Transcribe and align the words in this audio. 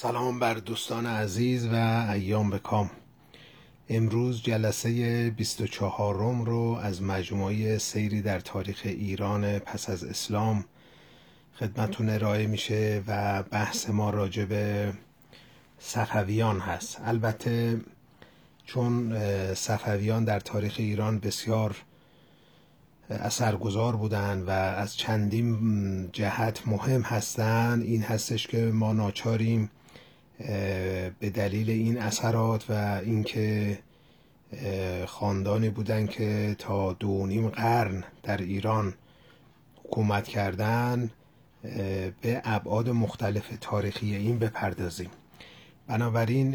سلام 0.00 0.38
بر 0.38 0.54
دوستان 0.54 1.06
عزیز 1.06 1.66
و 1.66 1.74
ایام 2.12 2.50
بکام 2.50 2.90
امروز 3.88 4.42
جلسه 4.42 5.30
24 5.36 6.44
رو 6.44 6.78
از 6.82 7.02
مجموعه 7.02 7.78
سیری 7.78 8.22
در 8.22 8.40
تاریخ 8.40 8.80
ایران 8.84 9.58
پس 9.58 9.90
از 9.90 10.04
اسلام 10.04 10.64
خدمتون 11.54 12.08
ارائه 12.08 12.46
میشه 12.46 13.02
و 13.06 13.42
بحث 13.42 13.90
ما 13.90 14.10
راجع 14.10 14.44
به 14.44 14.92
صفویان 15.78 16.60
هست. 16.60 17.00
البته 17.04 17.80
چون 18.64 19.14
صفویان 19.54 20.24
در 20.24 20.40
تاریخ 20.40 20.74
ایران 20.78 21.18
بسیار 21.18 21.76
اثرگذار 23.10 23.96
بودن 23.96 24.42
و 24.42 24.50
از 24.50 24.96
چندین 24.96 26.10
جهت 26.12 26.68
مهم 26.68 27.02
هستند 27.02 27.82
این 27.82 28.02
هستش 28.02 28.46
که 28.46 28.64
ما 28.64 28.92
ناچاریم 28.92 29.70
به 31.20 31.30
دلیل 31.34 31.70
این 31.70 31.98
اثرات 31.98 32.70
و 32.70 33.00
اینکه 33.04 33.78
خاندانی 35.06 35.68
بودن 35.68 36.06
که 36.06 36.56
تا 36.58 36.92
دو 36.92 37.26
نیم 37.26 37.48
قرن 37.48 38.04
در 38.22 38.36
ایران 38.36 38.94
حکومت 39.84 40.28
کردن 40.28 41.10
به 42.20 42.42
ابعاد 42.44 42.88
مختلف 42.88 43.52
تاریخی 43.60 44.16
این 44.16 44.38
بپردازیم. 44.38 45.10
بنابراین 45.86 46.52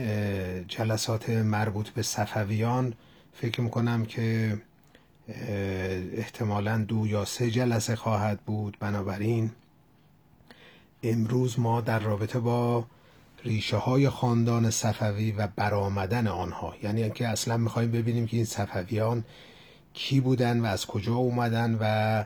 جلسات 0.68 1.30
مربوط 1.30 1.90
به 1.90 2.02
صفویان 2.02 2.94
فکر 3.34 3.62
می‌کنم 3.62 4.06
که 4.06 4.58
احتمالا 6.14 6.78
دو 6.78 7.08
یا 7.08 7.26
سه 7.26 7.52
جلسه 7.52 7.96
خواهد 7.96 8.40
بود. 8.42 8.78
بنابراین 8.80 9.52
امروز 11.04 11.60
ما 11.60 11.82
در 11.82 12.00
رابطه 12.00 12.40
با 12.40 12.86
ریشه 13.44 13.78
های 13.78 14.10
خاندان 14.10 14.70
صفوی 14.70 15.32
و 15.32 15.48
برآمدن 15.56 16.28
آنها. 16.28 16.74
یعنی 16.84 17.04
اینکه 17.04 17.28
اصلا 17.28 17.58
می‌خوایم 17.58 17.92
ببینیم 17.92 18.28
که 18.28 18.38
این 18.38 18.46
صفویان 18.46 19.24
کی 19.94 20.20
بودن 20.20 20.60
و 20.60 20.66
از 20.66 20.86
کجا 20.86 21.16
اومدن 21.16 21.78
و 21.80 22.24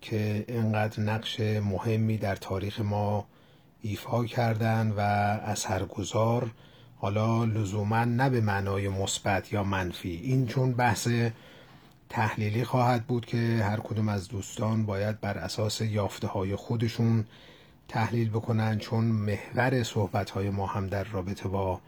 که 0.00 0.44
اینقدر 0.48 1.00
نقش 1.00 1.40
مهمی 1.40 2.16
در 2.16 2.36
تاریخ 2.36 2.80
ما 2.80 3.26
ایفا 3.82 4.24
کردن 4.24 4.90
و 4.96 5.00
اثرگذار 5.50 6.50
حالا 6.96 7.44
لزوما 7.44 8.04
نه 8.04 8.30
به 8.30 8.40
معنای 8.40 8.88
مثبت 8.88 9.52
یا 9.52 9.64
منفی. 9.64 10.20
این 10.24 10.46
چون 10.46 10.72
بحث 10.72 11.08
تحلیلی 12.08 12.64
خواهد 12.64 13.06
بود 13.06 13.26
که 13.26 13.36
هر 13.62 13.76
کدوم 13.76 14.08
از 14.08 14.28
دوستان 14.28 14.86
باید 14.86 15.20
بر 15.20 15.38
اساس 15.38 15.80
یافته 15.80 16.26
های 16.26 16.56
خودشون 16.56 17.24
تحلیل 17.88 18.30
بکنن 18.30 18.78
چون 18.78 19.04
محور 19.04 19.82
صحبت 19.82 20.30
های 20.30 20.50
ما 20.50 20.66
هم 20.66 20.86
در 20.86 21.04
رابطه 21.04 21.48
با 21.48 21.80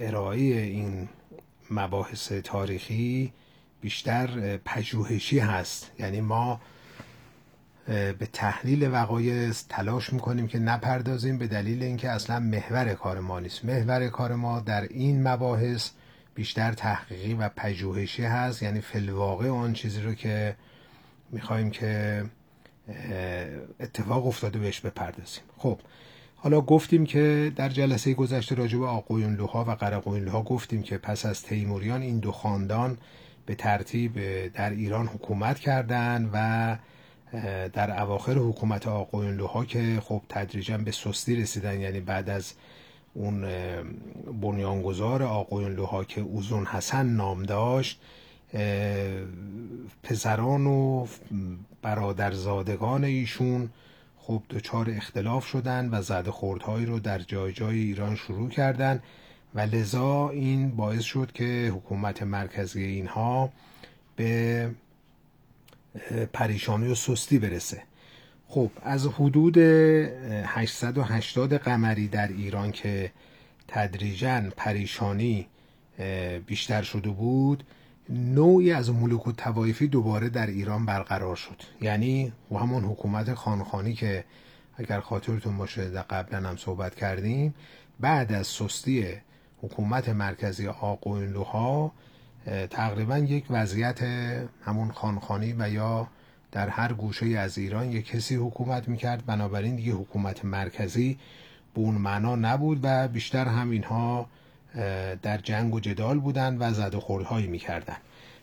ارائه 0.00 0.40
این 0.40 1.08
مباحث 1.70 2.32
تاریخی 2.32 3.32
بیشتر 3.80 4.56
پژوهشی 4.56 5.38
هست. 5.38 5.90
یعنی 5.98 6.20
ما 6.20 6.60
به 7.86 8.28
تحلیل 8.32 8.88
وقایع 8.92 9.52
تلاش 9.68 10.12
می‌کنیم 10.12 10.46
که 10.46 10.58
نپردازیم 10.58 11.38
به 11.38 11.46
دلیل 11.46 11.82
اینکه 11.82 12.10
اصلا 12.10 12.40
محور 12.40 12.94
کار 12.94 13.20
ما 13.20 13.40
نیست. 13.40 13.64
محور 13.64 14.08
کار 14.08 14.34
ما 14.34 14.60
در 14.60 14.82
این 14.82 15.28
مباحث 15.28 15.90
بیشتر 16.34 16.72
تحقیقی 16.72 17.34
و 17.34 17.48
پژوهشی 17.48 18.22
هست. 18.22 18.62
یعنی 18.62 18.80
فلواقع 18.80 19.48
آن 19.48 19.72
چیزی 19.72 20.00
رو 20.00 20.14
که 20.14 20.56
می‌خوایم 21.30 21.70
که 21.70 22.24
اتفاق 23.80 24.26
افتاده 24.26 24.58
بهش 24.58 24.80
بپردازیم. 24.80 25.42
خب 25.58 25.78
حالا 26.36 26.60
گفتیم 26.60 27.06
که 27.06 27.52
در 27.56 27.68
جلسه 27.68 28.14
گذشته 28.14 28.54
راجع 28.54 28.78
به 28.78 28.86
آقویونلوها 28.86 29.64
و 29.64 29.70
قرقویونلوها 29.70 30.42
گفتیم 30.42 30.82
که 30.82 30.98
پس 30.98 31.26
از 31.26 31.42
تیموریان 31.42 32.02
این 32.02 32.18
دو 32.18 32.32
خاندان 32.32 32.98
به 33.46 33.54
ترتیب 33.54 34.18
در 34.52 34.70
ایران 34.70 35.06
حکومت 35.06 35.58
کردند 35.58 36.30
و 36.32 36.76
در 37.72 38.02
اواخر 38.02 38.32
حکومت 38.32 38.86
آقویونلوها 38.86 39.64
که 39.64 39.98
خب 40.02 40.22
تدریجا 40.28 40.78
به 40.78 40.90
سستی 40.90 41.36
رسیدن 41.36 41.80
یعنی 41.80 42.00
بعد 42.00 42.30
از 42.30 42.52
اون 43.14 43.46
بنیانگذار 44.42 45.22
آقویونلوها 45.22 46.04
که 46.04 46.20
اوزون 46.20 46.66
حسن 46.66 47.06
نام 47.06 47.42
داشت 47.42 48.00
پسران 50.02 50.66
و 50.66 51.06
برادرزادگان 51.82 53.04
ایشون 53.04 53.70
خب 54.18 54.42
دچار 54.50 54.90
اختلاف 54.90 55.46
شدن 55.46 55.88
و 55.92 56.02
زد 56.02 56.28
خوردهایی 56.28 56.86
رو 56.86 57.00
در 57.00 57.18
جای 57.18 57.52
جای 57.52 57.78
ایران 57.78 58.16
شروع 58.16 58.48
کردن 58.48 59.02
و 59.54 59.60
لذا 59.60 60.28
این 60.28 60.70
باعث 60.70 61.02
شد 61.02 61.32
که 61.32 61.72
حکومت 61.76 62.22
مرکزی 62.22 62.82
اینها 62.82 63.52
به 64.16 64.70
پریشانی 66.32 66.88
و 66.88 66.94
سستی 66.94 67.38
برسه. 67.38 67.82
خب 68.48 68.70
از 68.82 69.06
حدود 69.06 69.58
880 69.58 71.54
قمری 71.54 72.08
در 72.08 72.28
ایران 72.28 72.72
که 72.72 73.12
تدریجا 73.68 74.42
پریشانی 74.56 75.46
بیشتر 76.46 76.82
شده 76.82 77.10
بود 77.10 77.64
نوعی 78.10 78.72
از 78.72 78.90
ملوک 78.90 79.26
و 79.26 79.32
توایفی 79.32 79.88
دوباره 79.88 80.28
در 80.28 80.46
ایران 80.46 80.86
برقرار 80.86 81.36
شد. 81.36 81.62
یعنی 81.80 82.32
و 82.50 82.56
همون 82.56 82.84
حکومت 82.84 83.34
خانخانی 83.34 83.94
که 83.94 84.24
اگر 84.74 85.00
خاطرتون 85.00 85.56
باشه 85.58 85.90
در 85.90 86.02
قبلا 86.02 86.48
هم 86.48 86.56
صحبت 86.56 86.94
کردیم 86.94 87.54
بعد 88.00 88.32
از 88.32 88.46
سستی 88.46 89.06
حکومت 89.62 90.08
مرکزی 90.08 90.68
آقوینلوها 90.68 91.92
تقریبا 92.70 93.18
یک 93.18 93.44
وضعیت 93.50 94.02
همون 94.64 94.90
خانخانی 94.90 95.54
و 95.58 95.70
یا 95.70 96.08
در 96.52 96.68
هر 96.68 96.92
گوشه 96.92 97.26
از 97.26 97.58
ایران 97.58 97.92
یک 97.92 98.06
کسی 98.06 98.36
حکومت 98.36 98.88
می‌کرد. 98.88 99.26
بنابراین 99.26 99.76
دیگه 99.76 99.92
حکومت 99.92 100.44
مرکزی 100.44 101.18
به 101.74 101.80
اون 101.80 101.94
معنا 101.94 102.36
نبود 102.36 102.80
و 102.82 103.08
بیشتر 103.08 103.44
هم 103.48 103.70
اینها 103.70 104.28
در 105.22 105.38
جنگ 105.38 105.74
و 105.74 105.80
جدال 105.80 106.18
بودند 106.18 106.56
و 106.60 106.72
زد 106.72 106.94
و 106.94 107.00
خوردهایی 107.00 107.46
می‌کردن. 107.46 107.96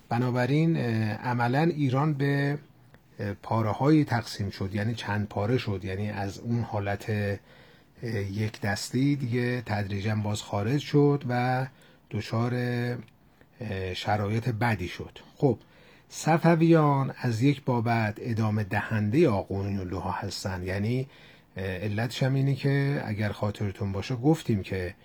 بنابراین 0.10 0.78
عملا 1.18 1.62
ایران 1.62 2.14
به 2.14 2.58
پاره 3.44 3.72
های 3.72 4.04
تقسیم 4.04 4.50
شد. 4.50 4.76
یعنی 4.76 4.96
چند 4.96 5.28
پاره 5.28 5.58
شد. 5.58 5.82
یعنی 5.84 6.10
از 6.10 6.40
اون 6.40 6.62
حالت 6.62 7.10
یک 8.32 8.62
دستی 8.62 9.16
دیگه 9.16 9.62
تدریجا 9.66 10.16
باز 10.16 10.42
خارج 10.42 10.80
شد 10.82 11.24
و 11.30 11.68
دچار 12.12 12.54
شرایط 13.94 14.50
بدی 14.50 14.88
شد. 14.88 15.20
خب 15.38 15.58
صفویان 16.10 17.14
از 17.18 17.42
یک 17.42 17.64
بابت 17.64 18.18
ادامه 18.22 18.64
دهنده 18.64 19.30
آقویونلوها 19.30 20.12
هستند 20.12 20.64
یعنی 20.64 21.08
علتش 21.58 22.24
هم 22.24 22.34
اینه 22.34 22.56
که 22.56 23.04
اگر 23.06 23.30
خاطرتون 23.32 23.92
باشه 23.92 24.16
گفتیم 24.16 24.64
که 24.64 24.96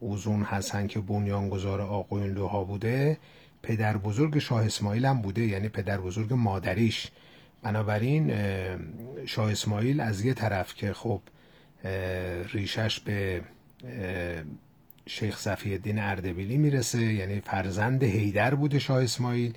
اوزون 0.00 0.42
حسن 0.42 0.86
که 0.86 1.00
بنیانگذار 1.00 1.80
آقویونلوها 1.80 2.64
بوده 2.64 3.18
پدر 3.62 3.96
بزرگ 3.96 4.38
شاه 4.38 4.64
اسماعیل 4.66 5.06
هم 5.06 5.22
بوده 5.22 5.46
یعنی 5.46 5.68
پدر 5.68 6.00
بزرگ 6.00 6.32
مادریش. 6.32 7.10
بنابراین 7.62 8.32
شاه 9.26 9.50
اسماعیل 9.50 10.00
از 10.00 10.24
یه 10.24 10.34
طرف 10.34 10.74
که 10.74 10.92
خب 10.92 11.20
ریشش 12.52 13.00
به 13.00 13.42
شیخ 15.06 15.38
صفی 15.38 15.72
الدین 15.72 15.98
اردبیلی 15.98 16.56
می‌رسه 16.56 17.02
یعنی 17.02 17.40
فرزند 17.40 18.02
هیدر 18.02 18.54
بوده 18.54 18.78
شاه 18.78 19.02
اسماعیل 19.02 19.54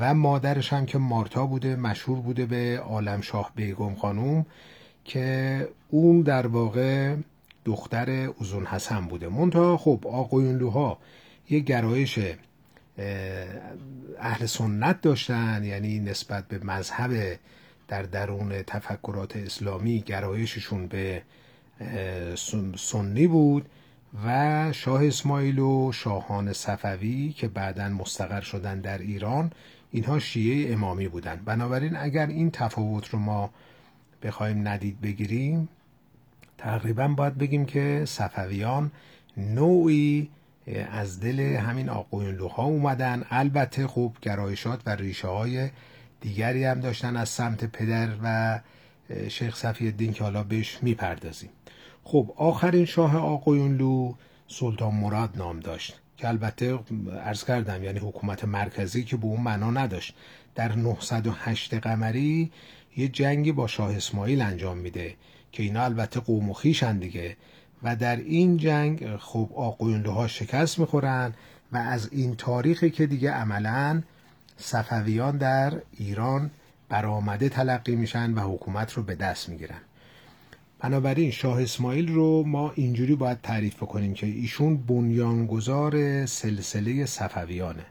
و 0.00 0.14
مادرش 0.14 0.72
هم 0.72 0.86
که 0.86 0.98
مارتا 0.98 1.46
بوده 1.46 1.76
مشهور 1.76 2.20
بوده 2.20 2.46
به 2.46 2.78
عالم 2.78 3.20
شاه 3.20 3.52
بیگم 3.54 3.94
خانوم 3.94 4.46
که 5.04 5.68
اون 5.90 6.20
در 6.20 6.46
واقع 6.46 7.16
دختر 7.64 8.10
اوزون 8.10 8.66
حسن 8.66 9.00
بوده. 9.00 9.28
منتها 9.28 9.76
خب 9.76 10.06
آقایونلوها 10.06 10.98
یه 11.50 11.58
گرایش 11.58 12.18
اهل 14.18 14.46
سنت 14.46 15.00
داشتن 15.00 15.64
یعنی 15.64 16.00
نسبت 16.00 16.48
به 16.48 16.64
مذهب 16.64 17.38
در 17.88 18.02
درون 18.02 18.62
تفکرات 18.62 19.36
اسلامی 19.36 20.00
گرایششون 20.00 20.86
به 20.86 21.22
سنی 22.76 23.26
بود 23.26 23.68
و 24.26 24.72
شاه 24.72 25.06
اسماعیل 25.06 25.58
و 25.58 25.92
شاهان 25.92 26.52
صفوی 26.52 27.34
که 27.36 27.48
بعدا 27.48 27.88
مستقر 27.88 28.40
شدن 28.40 28.80
در 28.80 28.98
ایران 28.98 29.52
اینها 29.90 30.18
شیعه 30.18 30.72
امامی 30.72 31.08
بودن. 31.08 31.36
بنابراین 31.44 31.96
اگر 31.96 32.26
این 32.26 32.50
تفاوت 32.50 33.08
رو 33.08 33.18
ما 33.18 33.50
بخوایم 34.22 34.68
ندید 34.68 35.00
بگیریم 35.00 35.68
تقریبا 36.58 37.08
باید 37.08 37.38
بگیم 37.38 37.66
که 37.66 38.04
صفویان 38.06 38.90
نوعی 39.36 40.30
از 40.92 41.20
دل 41.20 41.40
همین 41.40 41.88
آقوینلوها 41.88 42.64
اومدن. 42.64 43.24
البته 43.30 43.86
خوب 43.86 44.16
گرایشات 44.22 44.80
و 44.86 44.90
ریشه 44.90 45.28
های 45.28 45.70
دیگری 46.20 46.64
هم 46.64 46.80
داشتن 46.80 47.16
از 47.16 47.28
سمت 47.28 47.64
پدر 47.64 48.08
و 48.22 48.60
شیخ 49.28 49.56
صفی 49.56 49.86
الدین 49.86 50.12
که 50.12 50.24
حالا 50.24 50.42
بهش 50.42 50.78
می‌پردازیم. 50.82 51.50
خب 52.04 52.34
آخرین 52.36 52.84
شاه 52.84 53.16
آقایونلو 53.16 54.14
سلطان 54.48 54.94
مراد 54.94 55.30
نام 55.36 55.60
داشت 55.60 56.00
که 56.16 56.28
البته 56.28 56.78
ارز 57.12 57.44
کردم 57.44 57.84
یعنی 57.84 57.98
حکومت 57.98 58.44
مرکزی 58.44 59.04
که 59.04 59.16
به 59.16 59.24
اون 59.24 59.40
معنا 59.40 59.70
نداشت. 59.70 60.14
در 60.54 60.74
908 60.74 61.74
قمری 61.74 62.52
یه 62.96 63.08
جنگی 63.08 63.52
با 63.52 63.66
شاه 63.66 63.96
اسماعیل 63.96 64.42
انجام 64.42 64.78
میده 64.78 65.14
که 65.54 65.62
اینا 65.62 65.84
البته 65.84 66.20
قوم 66.20 66.50
و 66.50 66.52
خیشن 66.52 66.98
دیگه. 66.98 67.36
و 67.82 67.96
در 67.96 68.16
این 68.16 68.56
جنگ 68.56 69.16
خب 69.16 69.50
آقایونلوها 69.54 70.26
شکست 70.26 70.78
می‌خورن 70.78 71.34
و 71.72 71.76
از 71.76 72.08
این 72.12 72.34
تاریخی 72.36 72.90
که 72.90 73.06
دیگه 73.06 73.30
عملا 73.30 74.02
صفویان 74.56 75.36
در 75.36 75.72
ایران 75.98 76.50
برآمده 76.88 77.48
تلقی 77.48 77.96
میشن 77.96 78.34
و 78.34 78.54
حکومت 78.54 78.92
رو 78.92 79.02
به 79.02 79.14
دست 79.14 79.48
می‌گیرن. 79.48 79.80
بنابراین 80.78 81.30
شاه 81.30 81.62
اسماعیل 81.62 82.14
رو 82.14 82.42
ما 82.46 82.72
اینجوری 82.74 83.16
باید 83.16 83.40
تعریف 83.40 83.76
بکنیم 83.76 84.14
که 84.14 84.26
ایشون 84.26 84.76
بنیانگذار 84.76 86.26
سلسله 86.26 87.06
صفویانه 87.06 87.86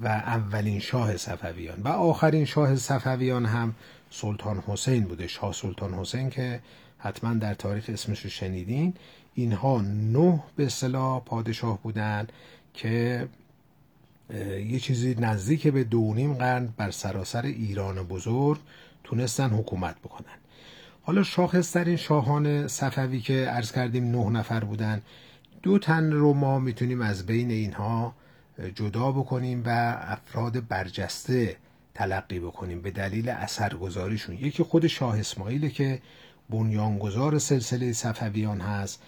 و 0.00 0.08
اولین 0.08 0.80
شاه 0.80 1.16
صفویان 1.16 1.82
و 1.82 1.88
آخرین 1.88 2.44
شاه 2.44 2.76
صفویان 2.76 3.46
هم 3.46 3.74
سلطان 4.10 4.62
حسین 4.66 5.04
بوده 5.04 5.26
شاه 5.26 5.52
سلطان 5.52 5.94
حسین 5.94 6.30
که 6.30 6.60
حتما 6.98 7.34
در 7.34 7.54
تاریخ 7.54 7.84
اسمش 7.88 8.20
رو 8.20 8.30
شنیدین. 8.30 8.94
اینها 9.34 9.80
نه 9.80 10.42
به 10.56 10.66
اصطلاح 10.66 11.20
پادشاه 11.20 11.82
بودن 11.82 12.26
که 12.74 13.28
یه 14.66 14.78
چیزی 14.78 15.14
نزدیک 15.14 15.68
به 15.68 15.84
دو 15.84 16.14
نیم 16.14 16.34
قرن 16.34 16.66
بر 16.76 16.90
سراسر 16.90 17.42
ایران 17.42 18.02
بزرگ 18.02 18.60
تونستن 19.04 19.50
حکومت 19.50 19.98
بکنن. 19.98 20.38
حالا 21.02 21.22
شاخصترین 21.22 21.96
شاهان 21.96 22.68
صفوی 22.68 23.20
که 23.20 23.34
عرض 23.34 23.72
کردیم 23.72 24.10
نه 24.10 24.30
نفر 24.30 24.64
بودن 24.64 25.02
دو 25.62 25.78
تن 25.78 26.12
رو 26.12 26.34
ما 26.34 26.58
می‌تونیم 26.58 27.00
از 27.00 27.26
بین 27.26 27.50
اینها 27.50 28.14
جدا 28.74 29.12
بکنیم 29.12 29.62
و 29.66 29.96
افراد 30.00 30.68
برجسته 30.68 31.56
تلقی 31.94 32.40
بکنیم 32.40 32.80
به 32.80 32.90
دلیل 32.90 33.28
اثرگذاریشون. 33.28 34.34
یکی 34.34 34.62
خود 34.62 34.86
شاه 34.86 35.18
اسماعیل 35.18 35.68
که 35.68 36.00
بنیانگذار 36.50 37.38
سلسله 37.38 37.92
صفویان 37.92 38.60
هست 38.60 39.02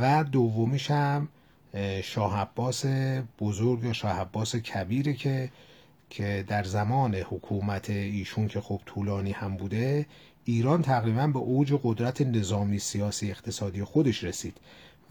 و 0.00 0.24
دومیش 0.24 0.90
هم 0.90 1.28
شاه 2.02 2.40
عباس 2.40 2.84
بزرگ 3.40 3.84
یا 3.84 3.92
شاه 3.92 4.20
عباس 4.20 4.56
کبیره 4.56 5.12
که 5.12 5.50
که 6.10 6.44
در 6.48 6.64
زمان 6.64 7.14
حکومت 7.14 7.90
ایشون 7.90 8.48
که 8.48 8.60
خب 8.60 8.80
طولانی 8.86 9.32
هم 9.32 9.56
بوده 9.56 10.06
ایران 10.44 10.82
تقریبا 10.82 11.26
به 11.26 11.38
اوج 11.38 11.74
قدرت 11.82 12.22
نظامی 12.22 12.78
سیاسی 12.78 13.30
اقتصادی 13.30 13.84
خودش 13.84 14.24
رسید 14.24 14.56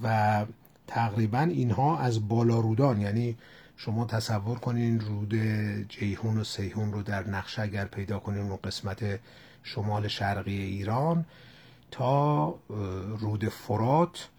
و 0.04 0.46
تقریبا 0.88 1.40
اینها 1.40 1.98
از 1.98 2.28
بالا 2.28 2.60
رودان 2.60 3.02
یعنی 3.02 3.38
شما 3.78 4.06
تصور 4.06 4.60
کنین 4.60 5.00
رود 5.00 5.36
جیهون 5.90 6.38
و 6.38 6.44
سیهون 6.44 6.94
رو 6.94 7.04
در 7.04 7.28
نقشه 7.28 7.62
اگر 7.62 7.86
پیدا 7.86 8.20
کنین 8.20 8.50
و 8.50 8.58
قسمت 8.64 9.20
شمال 9.64 10.08
شرقی 10.08 10.62
ایران 10.62 11.26
تا 11.92 12.50
رود 13.20 13.50
فرات 13.50 14.30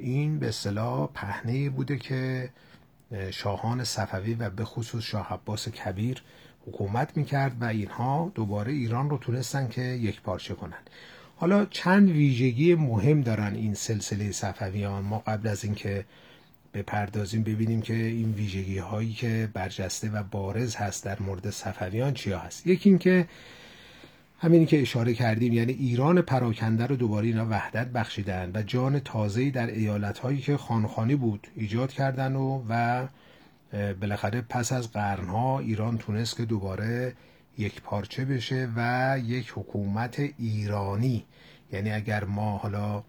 این 0.00 0.38
به 0.38 0.48
اصطلاح 0.48 1.10
پهنه 1.14 1.70
بوده 1.70 1.96
که 1.96 2.50
شاهان 3.30 3.84
صفوی 3.84 4.34
و 4.34 4.50
به 4.50 4.64
خصوص 4.64 5.04
شاه 5.04 5.32
عباس 5.32 5.68
کبیر 5.68 6.22
حکومت 6.66 7.16
می‌کرد 7.16 7.56
و 7.60 7.64
اینها 7.64 8.32
دوباره 8.34 8.72
ایران 8.72 9.10
رو 9.10 9.18
تونستن 9.18 9.68
که 9.68 9.82
یک 9.82 10.20
پارچه 10.20 10.54
کنن. 10.54 10.78
حالا 11.36 11.64
چند 11.64 12.08
ویژگی 12.08 12.74
مهم 12.74 13.20
دارن 13.20 13.54
این 13.54 13.74
سلسله 13.74 14.32
صفویان؟ 14.32 15.02
ما 15.02 15.18
قبل 15.18 15.48
از 15.48 15.64
اینکه 15.64 16.04
بپردازیم 16.74 17.42
ببینیم 17.42 17.82
که 17.82 17.94
این 17.94 18.32
ویژگی 18.32 18.78
هایی 18.78 19.12
که 19.12 19.48
برجسته 19.54 20.10
و 20.10 20.22
بارز 20.22 20.76
هست 20.76 21.04
در 21.04 21.22
مورد 21.22 21.50
صفویان 21.50 22.14
چیا 22.14 22.38
هست. 22.38 22.66
یکی 22.66 22.88
اینکه 22.88 23.28
همینی 24.38 24.66
که 24.66 24.82
اشاره 24.82 25.14
کردیم 25.14 25.52
یعنی 25.52 25.72
ایران 25.72 26.22
پراکنده 26.22 26.86
رو 26.86 26.96
دوباره 26.96 27.26
اینا 27.26 27.46
وحدت 27.50 27.86
بخشیدن 27.86 28.50
و 28.54 28.62
جان 28.62 29.00
تازه‌ای 29.00 29.50
در 29.50 29.66
ایالت 29.66 30.18
هایی 30.18 30.38
که 30.38 30.56
خانخانی 30.56 31.16
بود 31.16 31.46
ایجاد 31.56 31.92
کردن 31.92 32.36
و 32.36 32.62
و 32.68 33.06
بالاخره 34.00 34.40
پس 34.40 34.72
از 34.72 34.92
قرنها 34.92 35.58
ایران 35.58 35.98
تونست 35.98 36.36
که 36.36 36.44
دوباره 36.44 37.12
یک 37.58 37.82
پارچه 37.82 38.24
بشه 38.24 38.68
و 38.76 39.18
یک 39.24 39.52
حکومت 39.56 40.20
ایرانی. 40.38 41.24
یعنی 41.72 41.92
اگر 41.92 42.24
ما 42.24 42.56
حالا 42.58 43.02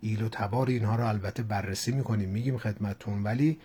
ایل 0.00 0.22
و 0.22 0.28
تبار 0.28 0.68
اینها 0.68 0.96
رو 0.96 1.06
البته 1.06 1.42
بررسی 1.42 1.92
می‌کنیم 1.92 2.28
میگیم 2.28 2.58
خدمتون 2.58 3.22
ولی 3.22 3.58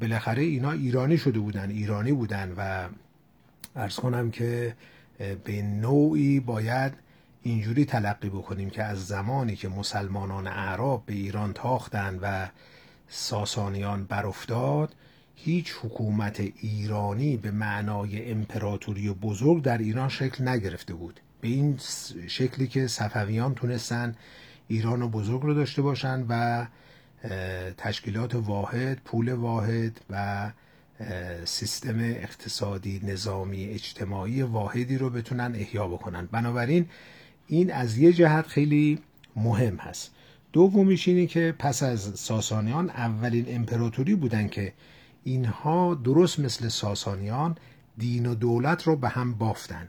بالاخره 0.00 0.42
اینا 0.42 0.72
ایرانی 0.72 1.18
شده 1.18 1.38
بودن 1.38 1.70
ایرانی 1.70 2.12
بودن 2.12 2.54
و 2.56 2.88
ارز 3.76 3.96
کنم 3.96 4.30
که 4.30 4.76
به 5.44 5.62
نوعی 5.62 6.40
باید 6.40 6.92
اینجوری 7.42 7.84
تلقی 7.84 8.28
بکنیم 8.28 8.70
که 8.70 8.82
از 8.82 9.06
زمانی 9.06 9.56
که 9.56 9.68
مسلمانان 9.68 10.46
اعراب 10.46 11.02
به 11.06 11.14
ایران 11.14 11.52
تاختند 11.52 12.18
و 12.22 12.48
ساسانیان 13.08 14.04
برافتاد 14.04 14.94
هیچ 15.34 15.74
حکومت 15.82 16.40
ایرانی 16.40 17.36
به 17.36 17.50
معنای 17.50 18.30
امپراتوری 18.30 19.10
بزرگ 19.10 19.62
در 19.62 19.78
ایران 19.78 20.08
شکل 20.08 20.48
نگرفته 20.48 20.94
بود. 20.94 21.20
به 21.40 21.48
این 21.48 21.78
شکلی 22.28 22.66
که 22.66 22.86
صفویان 22.86 23.54
تونستن 23.54 24.14
ایران 24.68 25.10
بزرگ 25.10 25.42
رو 25.42 25.54
داشته 25.54 25.82
باشند 25.82 26.26
و 26.28 26.66
تشکیلات 27.76 28.34
واحد 28.34 29.00
پول 29.04 29.32
واحد 29.32 30.00
و 30.10 30.50
سیستم 31.44 31.98
اقتصادی 32.00 33.00
نظامی 33.04 33.64
اجتماعی 33.64 34.42
واحدی 34.42 34.98
رو 34.98 35.10
بتونن 35.10 35.54
احیا 35.54 35.88
بکنن. 35.88 36.28
بنابراین 36.32 36.86
این 37.46 37.72
از 37.72 37.98
یه 37.98 38.12
جهت 38.12 38.46
خیلی 38.46 38.98
مهم 39.36 39.76
هست. 39.76 40.10
دومیش 40.52 41.08
اینه 41.08 41.26
که 41.26 41.54
پس 41.58 41.82
از 41.82 42.00
ساسانیان 42.00 42.90
اولین 42.90 43.44
امپراتوری 43.48 44.14
بودن 44.14 44.48
که 44.48 44.72
اینها 45.24 45.94
درست 45.94 46.40
مثل 46.40 46.68
ساسانیان 46.68 47.56
دین 47.98 48.26
و 48.26 48.34
دولت 48.34 48.82
رو 48.82 48.96
به 48.96 49.08
هم 49.08 49.34
بافتن. 49.34 49.88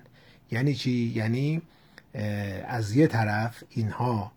یعنی 0.51 0.75
چی؟ 0.75 0.91
یعنی 1.15 1.61
از 2.67 2.95
یه 2.95 3.07
طرف 3.07 3.63
اینها 3.69 4.31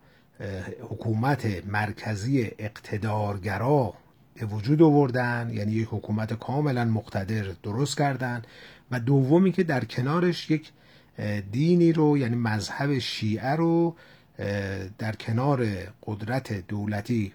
حکومت 0.91 1.67
مرکزی 1.67 2.51
اقتدارگرا 2.59 3.95
به 4.35 4.47
وجود 4.47 4.83
آوردن 4.83 5.51
یعنی 5.55 5.73
یک 5.73 5.89
حکومت 5.91 6.33
کاملا 6.33 6.85
مقتدر 6.85 7.45
درست 7.63 7.99
کردن 7.99 8.43
و 8.91 9.01
دومی 9.01 9.53
که 9.53 9.63
در 9.63 9.85
کنارش 9.85 10.51
یک 10.51 10.73
دینی 11.53 11.93
رو 11.93 12.19
یعنی 12.19 12.37
مذهب 12.37 12.99
شیعه 12.99 13.51
رو 13.51 13.97
در 14.99 15.13
کنار 15.13 15.67
قدرت 16.07 16.53
دولتی 16.69 17.33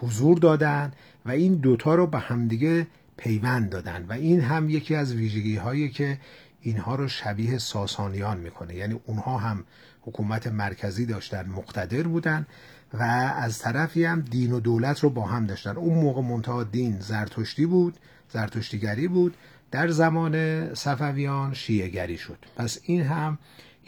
حضور 0.00 0.38
دادن 0.38 0.92
و 1.26 1.30
این 1.30 1.54
دوتا 1.54 1.94
رو 1.94 2.06
به 2.06 2.18
همدیگه 2.18 2.86
پیوند 3.16 3.70
دادن 3.70 4.06
و 4.08 4.12
این 4.12 4.40
هم 4.40 4.70
یکی 4.70 4.94
از 4.94 5.14
ویژگی 5.14 5.56
هایی 5.56 5.88
که 5.88 6.18
اینها 6.60 6.94
رو 6.94 7.08
شبیه 7.08 7.58
ساسانیان 7.58 8.38
می‌کنه. 8.38 8.74
یعنی 8.74 9.00
اونها 9.06 9.38
هم 9.38 9.64
حکومت 10.02 10.46
مرکزی 10.46 11.06
داشتن 11.06 11.48
مقتدر 11.48 12.02
بودن 12.02 12.46
و 12.94 13.02
از 13.36 13.58
طرفی 13.58 14.04
هم 14.04 14.20
دین 14.20 14.52
و 14.52 14.60
دولت 14.60 15.00
رو 15.00 15.10
با 15.10 15.26
هم 15.26 15.46
داشتن. 15.46 15.76
اون 15.76 15.98
موقع 15.98 16.22
منتها 16.22 16.64
دین 16.64 17.00
زرتشتی 17.00 17.66
بود 17.66 17.96
زرتشتیگری 18.28 19.08
بود. 19.08 19.36
در 19.70 19.88
زمان 19.88 20.74
صفویان 20.74 21.54
شیعگری 21.54 22.18
شد. 22.18 22.38
پس 22.56 22.78
این 22.82 23.02
هم 23.02 23.38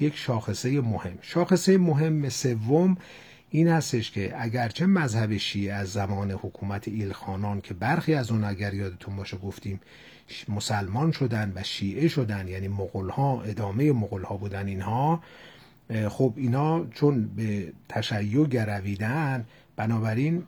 یک 0.00 0.16
شاخصه 0.16 0.80
مهم. 0.80 1.18
شاخصه 1.22 1.78
مهم 1.78 2.28
سوم 2.28 2.96
این 3.50 3.68
هستش 3.68 4.10
که 4.10 4.34
اگرچه 4.38 4.86
مذهب 4.86 5.36
شیعه 5.36 5.74
از 5.74 5.92
زمان 5.92 6.30
حکومت 6.30 6.88
ایلخانان 6.88 7.60
که 7.60 7.74
برخی 7.74 8.14
از 8.14 8.30
اون 8.30 8.44
اگر 8.44 8.74
یادتون 8.74 9.16
باشه 9.16 9.36
گفتیم 9.36 9.80
مسلمان 10.48 11.12
شدن 11.12 11.52
و 11.54 11.62
شیعه 11.62 12.08
شدن 12.08 12.48
یعنی 12.48 12.68
مغول 12.68 13.08
ها 13.08 13.42
ادامه 13.42 13.92
مغول 13.92 14.22
ها 14.22 14.36
بودن 14.36 14.66
اینها 14.66 15.22
خب 16.08 16.32
اینا 16.36 16.86
چون 16.86 17.30
به 17.36 17.72
تشیع 17.88 18.46
گرویدن 18.46 19.44
بنابراین 19.76 20.42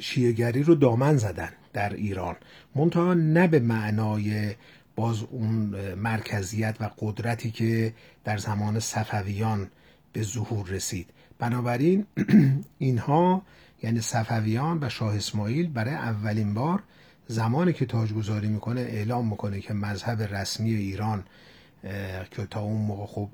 شیعگری 0.00 0.62
رو 0.62 0.74
دامن 0.74 1.16
زدن 1.16 1.48
در 1.72 1.94
ایران. 1.94 2.36
منتها 2.74 3.14
نه 3.14 3.46
به 3.46 3.60
معنای 3.60 4.54
باز 4.96 5.22
اون 5.22 5.54
مرکزیت 5.94 6.76
و 6.80 6.90
قدرتی 6.98 7.50
که 7.50 7.94
در 8.24 8.38
زمان 8.38 8.80
صفویان 8.80 9.70
به 10.12 10.22
ظهور 10.22 10.68
رسید. 10.68 11.10
بنابراین 11.38 12.06
اینها 12.78 13.42
یعنی 13.82 14.00
صفویان 14.00 14.78
و 14.82 14.88
شاه 14.88 15.16
اسماعیل 15.16 15.68
برای 15.68 15.94
اولین 15.94 16.54
بار 16.54 16.82
زمانی 17.26 17.72
که 17.72 17.86
تاجگذاری 17.86 18.48
می‌کنه 18.48 18.80
اعلام 18.80 19.28
می‌کنه 19.28 19.60
که 19.60 19.74
مذهب 19.74 20.22
رسمی 20.22 20.74
ایران 20.74 21.24
که 22.30 22.46
تا 22.50 22.60
اون 22.60 22.80
موقع 22.80 23.06
خب 23.06 23.28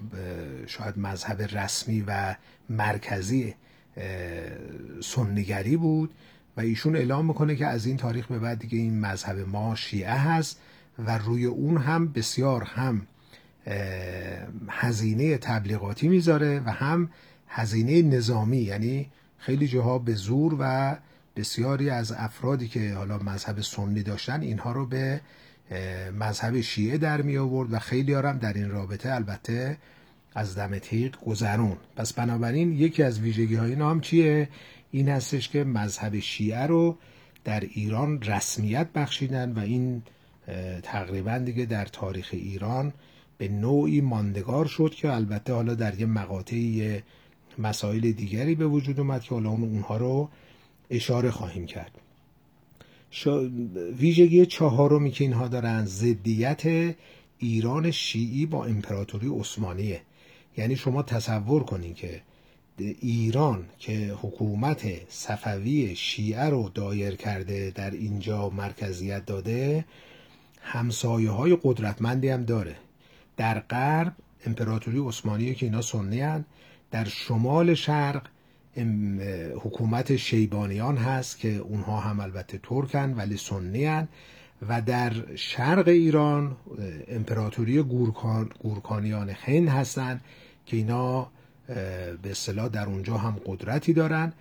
شاید 0.67 0.99
مذهب 0.99 1.43
رسمی 1.43 2.05
و 2.07 2.35
مرکزی 2.71 3.55
سنیگری 5.03 5.77
بود 5.77 6.15
و 6.57 6.61
ایشون 6.61 6.97
اعلام 6.97 7.27
می‌کنه 7.27 7.57
که 7.57 7.67
از 7.67 7.87
این 7.87 7.97
تاریخ 7.97 8.27
به 8.27 8.39
بعد 8.39 8.59
دیگه 8.59 8.79
این 8.79 9.01
مذهب 9.01 9.39
ما 9.39 9.75
شیعه 9.75 10.19
هست 10.19 10.61
و 10.99 11.19
روی 11.19 11.45
اون 11.45 11.77
هم 11.77 12.13
بسیار 12.13 12.63
هم 12.63 13.07
هزینه 14.69 15.39
تبلیغاتی 15.39 16.09
می‌ذاره 16.09 16.61
و 16.67 16.71
هم 16.71 17.11
هزینه 17.49 18.03
نظامی. 18.17 18.59
یعنی 18.59 19.11
خیلی 19.39 19.69
جاها 19.69 19.99
به 19.99 20.15
زور 20.15 20.57
و 20.59 20.97
بسیاری 21.37 21.91
از 21.91 22.13
افرادی 22.13 22.69
که 22.69 22.95
حالا 22.95 23.19
مذهب 23.19 23.61
سنی 23.61 24.03
داشتن 24.03 24.41
اینها 24.41 24.73
رو 24.73 24.87
به 24.87 25.21
مذهب 26.19 26.61
شیعه 26.61 26.99
در 26.99 27.23
می 27.23 27.37
آورد 27.37 27.73
و 27.73 27.79
خیلی 27.79 28.15
هم 28.15 28.39
در 28.39 28.53
این 28.53 28.71
رابطه 28.71 29.13
البته 29.13 29.77
از 30.35 30.59
دم 30.59 30.79
تیغ 30.79 31.25
گذرون. 31.27 31.77
پس 31.97 32.13
بنابراین 32.13 32.73
یکی 32.73 33.03
از 33.03 33.21
ویژگی 33.21 33.55
های 33.55 33.77
نام 33.77 34.01
چیه؟ 34.01 34.49
این 34.91 35.09
هستش 35.09 35.49
که 35.49 35.65
مذهب 35.65 36.19
شیعه 36.19 36.67
رو 36.67 36.99
در 37.45 37.61
ایران 37.61 38.23
رسمیت 38.23 38.89
بخشیدن 38.95 39.53
و 39.53 39.59
این 39.59 40.03
تقریبا 40.83 41.39
دیگه 41.39 41.65
در 41.65 41.85
تاریخ 41.85 42.29
ایران 42.33 42.93
به 43.39 43.49
نوعی 43.49 44.01
ماندگار 44.01 44.67
شد 44.67 44.91
که 44.91 45.13
البته 45.13 45.53
حالا 45.53 45.75
در 45.75 46.01
یه 46.01 46.07
مقاطعی 46.07 47.03
مسائل 47.59 48.13
دیگری 48.13 48.55
به 48.55 48.67
وجود 48.67 49.01
اومد 49.01 49.23
که 49.23 49.35
حالا 49.35 49.51
اونها 49.51 49.97
رو 49.97 50.29
اشاره 50.91 51.31
خواهیم 51.31 51.67
کرد. 51.67 52.02
ویژگی 53.99 54.47
چهارمی 54.47 55.11
که 55.11 55.25
اینها 55.25 55.49
دارن 55.49 55.85
ضدیت 55.85 56.95
ایران 57.39 57.91
شیعی 57.91 58.47
با 58.47 58.65
امپراتوری 58.65 59.29
عثمانیه. 59.29 60.01
یعنی 60.57 60.77
شما 60.77 61.03
تصور 61.03 61.63
کنید 61.63 61.97
که 61.97 62.23
ایران 62.79 63.65
که 63.79 64.15
حکومت 64.23 65.09
صفوی 65.09 65.97
شیعه 65.97 66.45
رو 66.45 66.69
دایر 66.75 67.17
کرده 67.17 67.73
در 67.75 67.91
اینجا 67.91 68.51
مرکزیت 68.51 69.27
داده 69.27 69.85
همسایه 70.61 71.31
های 71.31 71.59
قدرتمندی 71.63 72.29
هم 72.29 72.45
داره. 72.45 72.77
در 73.37 73.59
غرب 73.61 74.13
امپراتوری 74.47 74.99
عثمانی 74.99 75.55
که 75.55 75.67
اینا 75.67 75.83
سنی 75.83 76.45
در 76.91 77.05
شمال 77.05 77.75
شرق 77.75 78.23
حکومت 79.55 80.17
شیبانیان 80.17 80.97
هست 80.97 81.39
که 81.39 81.57
اونها 81.57 82.01
هم 82.01 82.21
البته 82.21 82.61
ترکن 82.63 83.15
ولی 83.15 83.37
سنی 83.37 83.85
هن. 83.85 84.09
و 84.69 84.83
در 84.83 85.37
شرق 85.37 85.89
ایران 85.89 86.57
امپراتوری 87.09 87.83
گورکان، 87.83 88.51
گورکانیان 88.59 89.31
هند 89.31 89.69
هستند 89.69 90.21
که 90.67 90.77
اینا 90.77 91.31
به 92.23 92.31
اصطلاح 92.31 92.69
در 92.69 92.87
اونجا 92.87 93.17
هم 93.17 93.37
قدرتی 93.47 93.93
دارن 93.93 94.33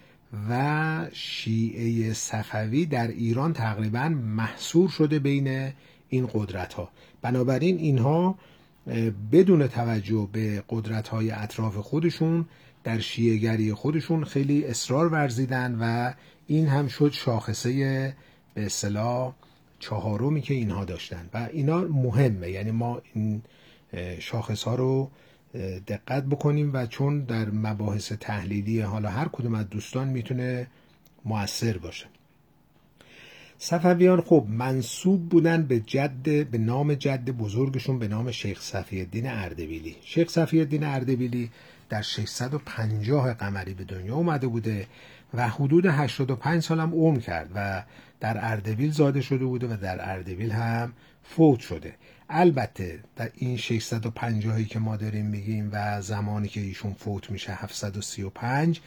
و 0.50 1.06
شیعه 1.14 2.14
صفوی 2.14 2.86
در 2.86 3.08
ایران 3.08 3.54
تقریبا 3.54 4.10
محصور 4.10 4.90
شده 4.90 5.20
بین 5.20 5.72
این 6.10 6.30
قدرت 6.34 6.74
ها 6.74 6.90
بنابراین 7.22 7.78
اینها 7.78 8.36
بدون 9.32 9.68
توجه 9.68 10.30
به 10.32 10.64
قدرت 10.70 11.08
های 11.08 11.32
اطراف 11.32 11.78
خودشون 11.78 12.46
در 12.84 13.00
شیعگری 13.00 13.74
خودشون 13.74 14.24
خیلی 14.24 14.66
اصرار 14.66 15.14
ورزیدن 15.14 15.78
و 15.82 16.14
این 16.48 16.68
هم 16.68 16.88
شد 16.88 17.12
شاخصه 17.12 17.72
به 18.54 18.66
اصطلاح 18.66 19.34
چهارمی 19.80 20.42
که 20.42 20.54
اینها 20.54 20.86
داشتن. 20.86 21.30
و 21.34 21.50
اینا 21.54 21.80
مهمه 21.80 22.50
یعنی 22.50 22.72
ما 22.72 23.02
این 23.14 23.42
شاخص 24.20 24.64
ها 24.64 24.76
رو 24.76 25.12
دقت 25.88 26.24
بکنیم 26.24 26.74
و 26.74 26.86
چون 26.86 27.24
در 27.24 27.50
مباحث 27.50 28.12
تحلیلی 28.12 28.82
حالا 28.82 29.10
هر 29.10 29.28
کدوم 29.28 29.56
از 29.56 29.70
دوستان 29.70 30.08
می‌تونه 30.08 30.68
موثر 31.26 31.78
باشه. 31.78 32.06
صفویان 33.64 34.22
خب 34.22 34.46
منصوب 34.50 35.30
بودن 35.30 35.64
به 35.64 35.80
جد 35.80 36.46
به 36.52 36.58
نام 36.58 36.94
جد 36.94 37.30
بزرگشون 37.30 38.00
به 38.00 38.08
نام 38.08 38.32
شیخ 38.32 38.62
صفی 38.62 39.00
الدین 39.00 39.28
اردبیلی. 39.28 39.96
شیخ 40.04 40.30
صفی 40.30 40.60
الدین 40.60 40.84
اردبیلی 40.84 41.52
در 41.90 42.02
650 42.02 43.34
قمری 43.34 43.74
به 43.74 43.84
دنیا 43.84 44.16
اومده 44.16 44.48
بوده 44.48 44.88
و 45.34 45.50
حدود 45.50 45.86
85 45.86 46.64
سال 46.64 46.80
هم 46.80 46.94
عمر 46.94 47.20
کرد 47.20 47.50
و 47.56 47.84
در 48.20 48.38
اردبیل 48.52 48.92
زاده 48.92 49.22
شده 49.22 49.46
بوده 49.46 49.68
و 49.68 49.78
در 49.78 50.10
اردبیل 50.10 50.52
هم 50.52 50.94
فوت 51.24 51.60
شده. 51.60 51.94
البته 52.30 53.00
در 53.16 53.32
این 53.36 53.58
650 53.58 54.64
که 54.64 54.80
ما 54.80 54.98
داریم 54.98 55.26
میگیم 55.26 55.70
و 55.74 56.02
زمانی 56.02 56.48
که 56.48 56.62
ایشون 56.62 56.94
فوت 56.94 57.32
میشه 57.32 57.54
735 57.54 58.82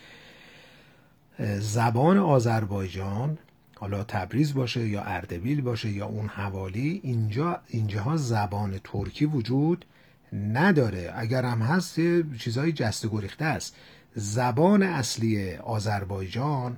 زبان 1.59 2.19
آذربایجان 2.19 3.38
حالا 3.85 4.05
تبریز 4.05 4.55
باشه 4.55 4.88
یا 4.88 5.03
اردبیل 5.03 5.61
باشه 5.61 5.91
یا 5.91 6.07
اون 6.07 6.26
حوالی 6.26 7.00
اینجا 7.03 7.61
اینجاها 7.69 8.17
زبان 8.17 8.81
ترکی 8.85 9.25
وجود 9.25 9.85
نداره. 10.33 11.12
اگر 11.17 11.45
هم 11.45 11.62
هست 11.62 11.97
چیزهای 12.38 12.73
جست 12.73 13.07
گریخته 13.07 13.45
است. 13.45 13.76
زبان 14.14 14.83
اصلی 14.83 15.55
آذربایجان 15.55 16.76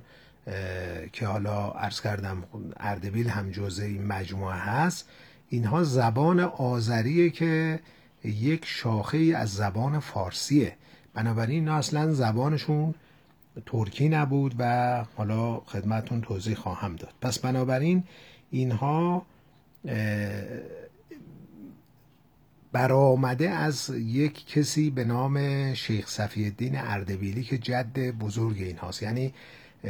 که 1.13 1.27
حالا 1.27 1.71
عرض 1.71 2.01
کردم 2.01 2.43
اردبیل 2.77 3.29
هم 3.29 3.51
جزء 3.51 3.83
این 3.83 4.07
مجموعه 4.07 4.55
هست 4.55 5.09
اینها 5.49 5.83
زبان 5.83 6.39
آذریه 6.39 7.29
که 7.29 7.79
یک 8.23 8.65
شاخه 8.65 9.17
از 9.17 9.53
زبان 9.53 9.99
فارسیه. 9.99 10.75
بنابراین 11.13 11.59
اینا 11.59 11.75
اصلا 11.75 12.13
زبانشون 12.13 12.95
ترکی 13.65 14.09
نبود 14.09 14.55
و 14.59 15.05
حالا 15.15 15.59
خدمتون 15.59 16.21
توضیح 16.21 16.55
خواهم 16.55 16.95
داد. 16.95 17.13
پس 17.21 17.39
بنابراین 17.39 18.03
اینها 18.51 19.25
برآمده 22.71 23.49
از 23.49 23.89
یک 23.89 24.47
کسی 24.47 24.89
به 24.89 25.03
نام 25.03 25.73
شیخ 25.73 26.07
صفی 26.07 26.43
الدین 26.43 26.77
اردبیلی 26.77 27.43
که 27.43 27.57
جد 27.57 27.99
بزرگ 27.99 28.61
این 28.61 28.77
هاست 28.77 29.03
یعنی 29.03 29.33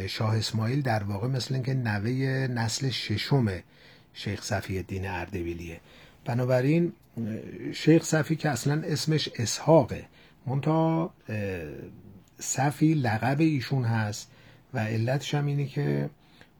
شاه 0.07 0.37
اسماعیل 0.37 0.81
در 0.81 1.03
واقع 1.03 1.27
مثل 1.27 1.53
اینکه 1.53 1.73
نوه 1.73 2.11
نسل 2.47 2.89
ششم 2.89 3.47
شیخ 4.13 4.43
صفی 4.43 4.77
الدین 4.77 5.07
اردبیلیه. 5.07 5.79
بنابراین 6.25 6.93
شیخ 7.73 8.03
صفی 8.03 8.35
که 8.35 8.49
اصلا 8.49 8.81
اسمش 8.85 9.29
اسحاقه 9.35 10.05
منتها 10.45 11.13
صفی 12.39 12.93
لقب 12.93 13.39
ایشون 13.39 13.83
هست 13.83 14.31
و 14.73 14.79
علتش 14.79 15.35
هم 15.35 15.45
اینه 15.45 15.65
که 15.65 16.09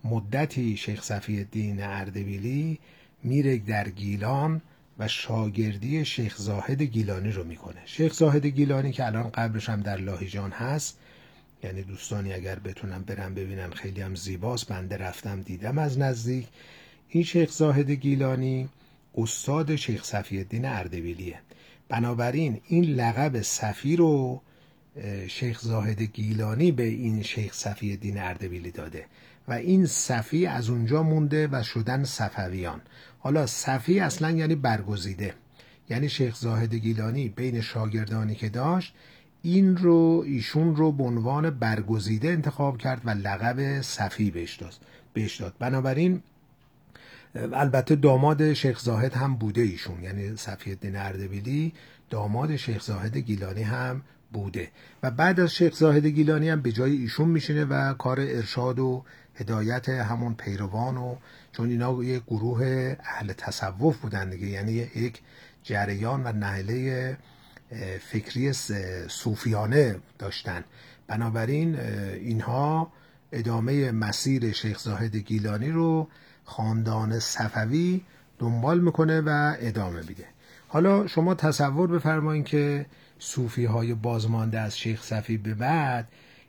مدتی 0.04 0.78
شیخ 0.78 1.04
صفی 1.04 1.38
الدین 1.38 1.84
اردبیلی 1.84 2.80
میره 3.24 3.58
در 3.58 3.90
گیلان 3.90 4.62
و 5.00 5.08
شاگردی 5.08 6.06
شیخ 6.06 6.38
زاهد 6.38 6.82
گیلانی 6.82 7.32
رو 7.32 7.44
می‌کنه. 7.44 7.82
شیخ 7.86 8.14
زاهد 8.14 8.46
گیلانی 8.46 8.92
که 8.92 9.06
الان 9.06 9.30
قبرش 9.30 9.70
هم 9.70 9.82
در 9.82 9.98
لاهیجان 9.98 10.52
هست 10.52 11.00
یعنی 11.64 11.82
دوستانی 11.82 12.34
اگر 12.34 12.60
بتونم 12.60 13.04
برم 13.04 13.34
ببینن 13.34 13.70
خیلی 13.70 14.02
هم 14.02 14.16
زیباست 14.16 14.68
بنده 14.68 14.98
رفتم 14.98 15.42
دیدم 15.42 15.78
از 15.78 16.00
نزدیک. 16.00 16.48
این 17.10 17.24
شیخ 17.24 17.52
زاهد 17.52 17.92
گیلانی 17.92 18.70
استاد 19.18 19.76
شیخ 19.76 20.04
صفی 20.04 20.38
الدین 20.38 20.66
اردبیلیه. 20.66 21.40
بنابراین 21.90 22.62
این 22.68 22.84
لقب 22.84 23.42
صفی 23.42 23.96
رو 23.96 24.42
شیخ 25.28 25.62
زاهد 25.62 26.02
گیلانی 26.02 26.72
به 26.72 26.84
این 26.84 27.24
شیخ 27.24 27.54
صفی 27.54 27.92
الدین 27.92 28.18
اردبیلی 28.20 28.72
داده 28.72 29.06
و 29.48 29.54
این 29.54 29.86
صفی 29.86 30.46
از 30.46 30.70
اونجا 30.70 31.04
مونده 31.04 31.48
و 31.52 31.64
شدن 31.64 32.04
صفویان. 32.04 32.82
حالا 33.20 33.46
صفی 33.46 34.00
اصلا 34.00 34.32
یعنی 34.32 34.56
برگزیده. 34.56 35.34
یعنی 35.90 36.10
شیخ 36.10 36.36
زاهد 36.36 36.76
گیلانی 36.76 37.30
بین 37.30 37.62
شاگردانی 37.62 38.36
که 38.36 38.50
داشت 38.50 38.94
این 39.42 39.78
رو 39.78 40.24
ایشون 40.28 40.76
رو 40.76 40.92
به 40.92 41.04
عنوان 41.04 41.50
برگزیده 41.50 42.28
انتخاب 42.28 42.78
کرد 42.78 43.02
و 43.06 43.10
لقب 43.10 43.82
صفی 43.82 44.32
بهش 44.32 44.56
داد 44.56 44.74
بهش 45.14 45.36
داد. 45.36 45.54
بنابراین 45.60 46.22
البته 47.36 47.96
داماد 47.96 48.54
شیخ 48.54 48.80
زاهد 48.80 49.14
هم 49.14 49.36
بوده 49.36 49.62
ایشون. 49.62 50.04
یعنی 50.04 50.36
صفی 50.36 50.70
الدین 50.70 50.96
اردبیلی 50.96 51.74
داماد 52.10 52.56
شیخ 52.56 52.84
زاهد 52.84 53.18
گیلانی 53.18 53.64
هم 53.64 54.02
بوده 54.44 54.72
و 55.04 55.12
بعد 55.12 55.40
از 55.40 55.54
شیخ 55.54 55.74
زاهد 55.74 56.06
گیلانی 56.06 56.50
هم 56.50 56.62
به 56.62 56.72
جای 56.72 56.92
ایشون 56.92 57.30
میشینه 57.30 57.66
و 57.66 57.94
کار 57.94 58.20
ارشاد 58.20 58.80
و 58.80 59.04
هدایت 59.36 59.90
همون 59.90 60.34
پیروان 60.34 60.98
و 60.98 61.16
چون 61.52 61.70
اینا 61.70 62.04
یک 62.04 62.24
گروه 62.28 62.96
اهل 63.00 63.34
تصوف 63.34 63.98
بودن 63.98 64.30
دیگه 64.30 64.48
یعنی 64.48 64.72
یک 64.72 65.22
جریان 65.64 66.24
و 66.24 66.32
نهله 66.32 67.18
فکری 68.12 68.54
صوفیانه 69.08 69.96
داشتن. 70.20 70.64
بنابراین 71.08 71.80
اینها 71.80 72.92
ادامه 73.32 73.92
مسیر 73.92 74.52
شیخ 74.52 74.80
زاهد 74.80 75.16
گیلانی 75.16 75.70
رو 75.70 76.08
خاندان 76.46 77.20
صفوی 77.20 78.02
دنبال 78.40 78.80
می‌کنه 78.80 79.22
و 79.22 79.56
ادامه 79.60 80.00
میده. 80.00 80.26
حالا 80.68 81.08
شما 81.08 81.36
تصور 81.36 81.88
بفرمایید 81.88 82.46
که 82.46 82.86
صوفی 83.20 83.66
های 83.66 83.94
بازمانده 83.94 84.60
از 84.60 84.78
شیخ 84.78 85.04
صفی 85.04 85.38
به 85.38 85.54
بعد 85.54 86.08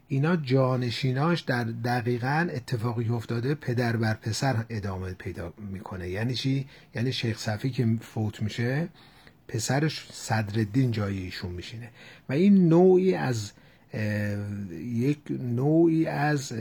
اینا 0.08 0.36
جانشیناش 0.36 1.40
در 1.40 1.64
دقیقا 1.64 2.48
اتفاقی 2.52 3.08
افتاده 3.08 3.54
پدر 3.54 3.96
بر 3.96 4.14
پسر 4.14 4.64
ادامه 4.68 5.12
پیدا 5.12 5.52
می‌کنه 5.58 6.08
یعنی 6.08 6.34
چی؟ 6.34 6.66
یعنی 6.94 7.12
شیخ 7.12 7.38
صفی 7.38 7.70
که 7.70 7.96
فوت 8.00 8.42
میشه 8.42 8.88
پسرش 9.48 10.08
صدرالدین 10.12 10.90
جای 10.90 11.18
ایشون 11.18 11.52
میشینه 11.52 11.90
و 12.28 12.32
این 12.32 12.68
نوعی 12.68 13.14
از 13.14 13.52
یک 14.82 15.18
نوعی 15.30 16.06
از 16.06 16.52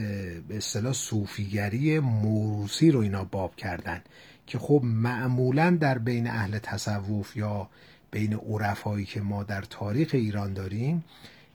به 0.47 0.57
اصطلاح 0.57 0.93
صوفیگری 0.93 1.99
موروسی 1.99 2.91
رو 2.91 2.99
اینا 2.99 3.23
باب 3.23 3.55
کردن 3.55 4.01
که 4.47 4.59
خب 4.59 4.81
معمولا 4.83 5.77
در 5.81 5.97
بین 5.97 6.27
اهل 6.27 6.59
تصوف 6.59 7.37
یا 7.37 7.69
بین 8.11 8.33
عرفایی 8.33 9.05
که 9.05 9.21
ما 9.21 9.43
در 9.43 9.61
تاریخ 9.61 10.09
ایران 10.13 10.53
داریم 10.53 11.03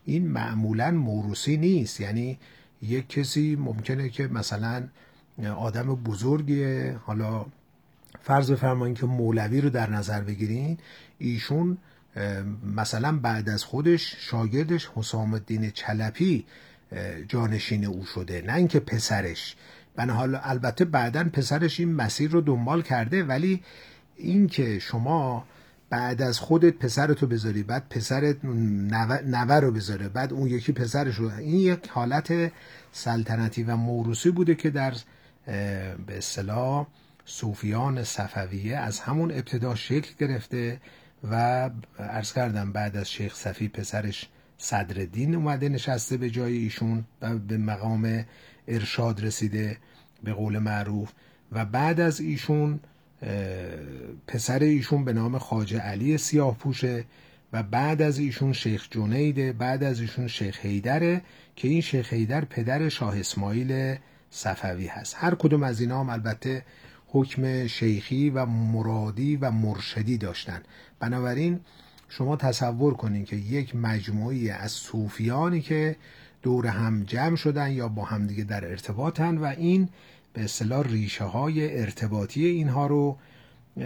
این 0.05 0.29
معمولا 0.29 0.91
موروسی 0.91 1.57
نیست. 1.57 2.01
یعنی 2.01 2.39
یک 2.83 3.09
کسی 3.09 3.57
ممکنه 3.57 4.09
که 4.09 4.27
مثلا 4.27 4.89
آدم 5.57 5.95
بزرگیه 5.95 6.97
حالا 7.05 7.47
فرض 8.23 8.51
بفرمایید 8.51 8.99
که 8.99 9.07
مولوی 9.07 9.61
رو 9.61 9.71
در 9.71 9.91
نظر 9.91 10.21
بگیرین 10.21 10.79
ایشون 11.19 11.79
مثلا 12.77 13.19
بعد 13.19 13.49
از 13.49 13.65
خودش 13.65 14.17
شاگردش 14.19 14.91
حسام 14.95 15.35
الدین 15.35 15.71
چلپی 15.71 16.45
جانشین 17.29 17.85
او 17.85 18.05
شده 18.05 18.43
نه 18.47 18.55
اینکه 18.55 18.81
پسرش. 18.81 19.57
بنا 19.97 20.15
حالا 20.15 20.39
البته 20.39 20.85
بعدا 20.85 21.25
پسرش 21.25 21.81
این 21.81 21.95
مسیر 21.95 22.31
رو 22.31 22.41
دنبال 22.41 22.83
کرده 22.83 23.25
ولی 23.25 23.63
اینکه 24.17 24.79
شما 24.79 25.45
بعد 25.93 26.23
از 26.23 26.41
خودت 26.41 26.75
پسرتو 26.75 27.27
بذاری 27.27 27.63
بعد 27.63 27.89
پسرت 27.89 28.45
نوه 28.45 29.55
رو 29.55 29.71
بذاره 29.71 30.09
بعد 30.09 30.33
اون 30.33 30.49
یکی 30.49 30.73
پسرش 30.73 31.15
رو 31.15 31.31
این 31.31 31.55
یک 31.55 31.89
حالت 31.89 32.53
سلطنتی 32.93 33.63
و 33.63 33.77
موروسی 33.77 34.31
بوده 34.31 34.55
که 34.55 34.71
در 34.71 34.95
به 36.07 36.19
اصطلاح 36.19 36.87
صوفیان 37.25 38.05
صفویه 38.05 38.77
از 38.77 39.01
همون 39.01 39.31
ابتدا 39.31 39.75
شکل 39.75 40.27
گرفته 40.27 40.81
و 41.31 41.71
ارز 41.99 42.33
کردم 42.33 42.73
بعد 42.73 42.97
از 42.97 43.11
شیخ 43.11 43.35
صفی 43.35 43.69
پسرش 43.69 44.29
صدرالدین 44.59 45.35
اومده 45.35 45.69
نشسته 45.69 46.17
به 46.17 46.31
جای 46.31 46.57
ایشون 46.57 47.05
و 47.23 47.39
به 47.39 47.59
مقام 47.59 48.25
ارشاد 48.69 49.25
رسیده 49.25 49.77
به 50.25 50.33
قول 50.33 50.59
معروف 50.59 51.13
و 51.53 51.65
بعد 51.65 52.01
از 52.01 52.21
ایشون 52.21 52.81
پسر 54.27 54.59
ایشون 54.59 55.05
به 55.05 55.13
نام 55.13 55.39
خاجه 55.39 55.79
علی 55.79 56.19
سیاه 56.19 56.59
پوشه 56.59 57.05
و 57.53 57.63
بعد 57.63 58.03
از 58.03 58.19
ایشون 58.19 58.53
شیخ 58.53 58.89
جنیده 58.91 59.53
بعد 59.53 59.85
از 59.85 60.01
ایشون 60.01 60.29
شیخ 60.29 60.59
حیدره 60.61 61.23
که 61.57 61.69
این 61.69 61.81
شیخ 61.81 62.13
حیدر 62.13 62.45
پدر 62.45 62.89
شاه 62.89 63.19
اسماعیل 63.19 63.97
صفوی 64.31 64.87
هست. 64.87 65.17
هر 65.19 65.35
کدوم 65.35 65.63
از 65.63 65.81
اینا 65.81 66.01
هم 66.01 66.11
البته 66.11 66.65
حکم 67.07 67.67
شیخی 67.67 68.31
و 68.31 68.47
مرادی 68.47 69.37
و 69.37 69.51
مرشدی 69.51 70.19
داشتن. 70.19 70.63
بنابراین 71.01 71.61
شما 72.09 72.37
تصور 72.37 72.95
کنید 72.95 73.27
که 73.27 73.37
یک 73.37 73.77
مجموعی 73.77 74.51
از 74.51 74.73
صوفیانی 74.73 75.61
که 75.61 75.97
دور 76.43 76.67
هم 76.67 77.05
جمع 77.05 77.37
شدن 77.37 77.73
یا 77.73 77.89
با 77.89 78.05
همدیگه 78.05 78.45
در 78.45 78.65
ارتباطن 78.65 79.39
و 79.39 79.45
این 79.45 79.89
به 80.33 80.45
اصطلاح 80.45 80.87
ریشه 80.87 81.25
های 81.25 81.81
ارتباطی 81.81 82.45
اینها 82.45 82.87
رو 82.87 83.19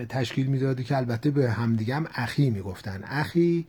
تشکیل 0.08 0.46
می‌داده 0.46 0.84
که 0.84 0.96
البته 0.96 1.30
به 1.30 1.50
همدیگه 1.50 1.96
هم 1.96 2.08
اخی 2.14 2.50
می‌گفتن. 2.50 3.04
اخی 3.04 3.66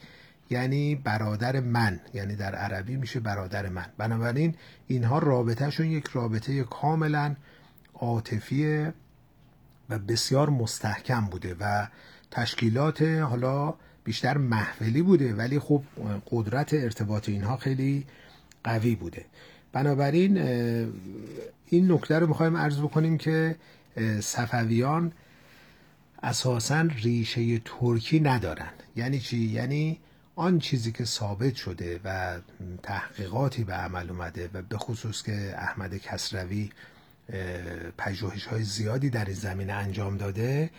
یعنی 0.49 0.95
برادر 0.95 1.59
من 1.59 1.99
یعنی 2.13 2.35
در 2.35 2.55
عربی 2.55 2.95
میشه 2.95 3.19
برادر 3.19 3.69
من. 3.69 3.85
بنابراین 3.97 4.55
اینها 4.87 5.19
رابطهشون 5.19 5.85
یک 5.85 6.05
رابطه 6.05 6.63
کاملا 6.63 7.35
عاطفی 7.93 8.87
و 9.89 9.99
بسیار 9.99 10.49
مستحکم 10.49 11.25
بوده 11.25 11.55
و 11.59 11.87
تشکیلات 12.31 13.01
حالا 13.01 13.73
بیشتر 14.03 14.37
محولی 14.37 15.01
بوده 15.01 15.33
ولی 15.33 15.59
خب 15.59 15.81
قدرت 16.31 16.73
ارتباط 16.73 17.29
اینها 17.29 17.57
خیلی 17.57 18.05
قوی 18.63 18.95
بوده. 18.95 19.25
بنابراین 19.71 20.37
این 21.69 21.91
نکته 21.91 22.19
رو 22.19 22.27
می‌خوایم 22.27 22.57
عرض 22.57 22.79
بکنیم 22.79 23.17
که 23.17 23.55
صفویان 24.19 25.11
اساسا 26.23 26.81
ریشه 26.81 27.59
ترکی 27.59 28.19
ندارن 28.19 28.69
یعنی 28.95 29.19
چی؟ 29.19 29.37
یعنی 29.37 29.99
آن 30.35 30.59
چیزی 30.59 30.91
که 30.91 31.05
ثابت 31.05 31.55
شده 31.55 31.99
و 32.03 32.39
تحقیقاتی 32.83 33.63
به 33.63 33.73
عمل 33.73 34.09
اومده 34.09 34.49
و 34.53 34.61
به 34.61 34.77
خصوص 34.77 35.23
که 35.23 35.53
احمد 35.57 35.97
کسروی 35.97 36.69
پژوهش 37.97 38.45
های 38.45 38.63
زیادی 38.63 39.09
در 39.09 39.25
این 39.25 39.33
زمینه 39.33 39.73
انجام 39.73 40.17
داده 40.17 40.69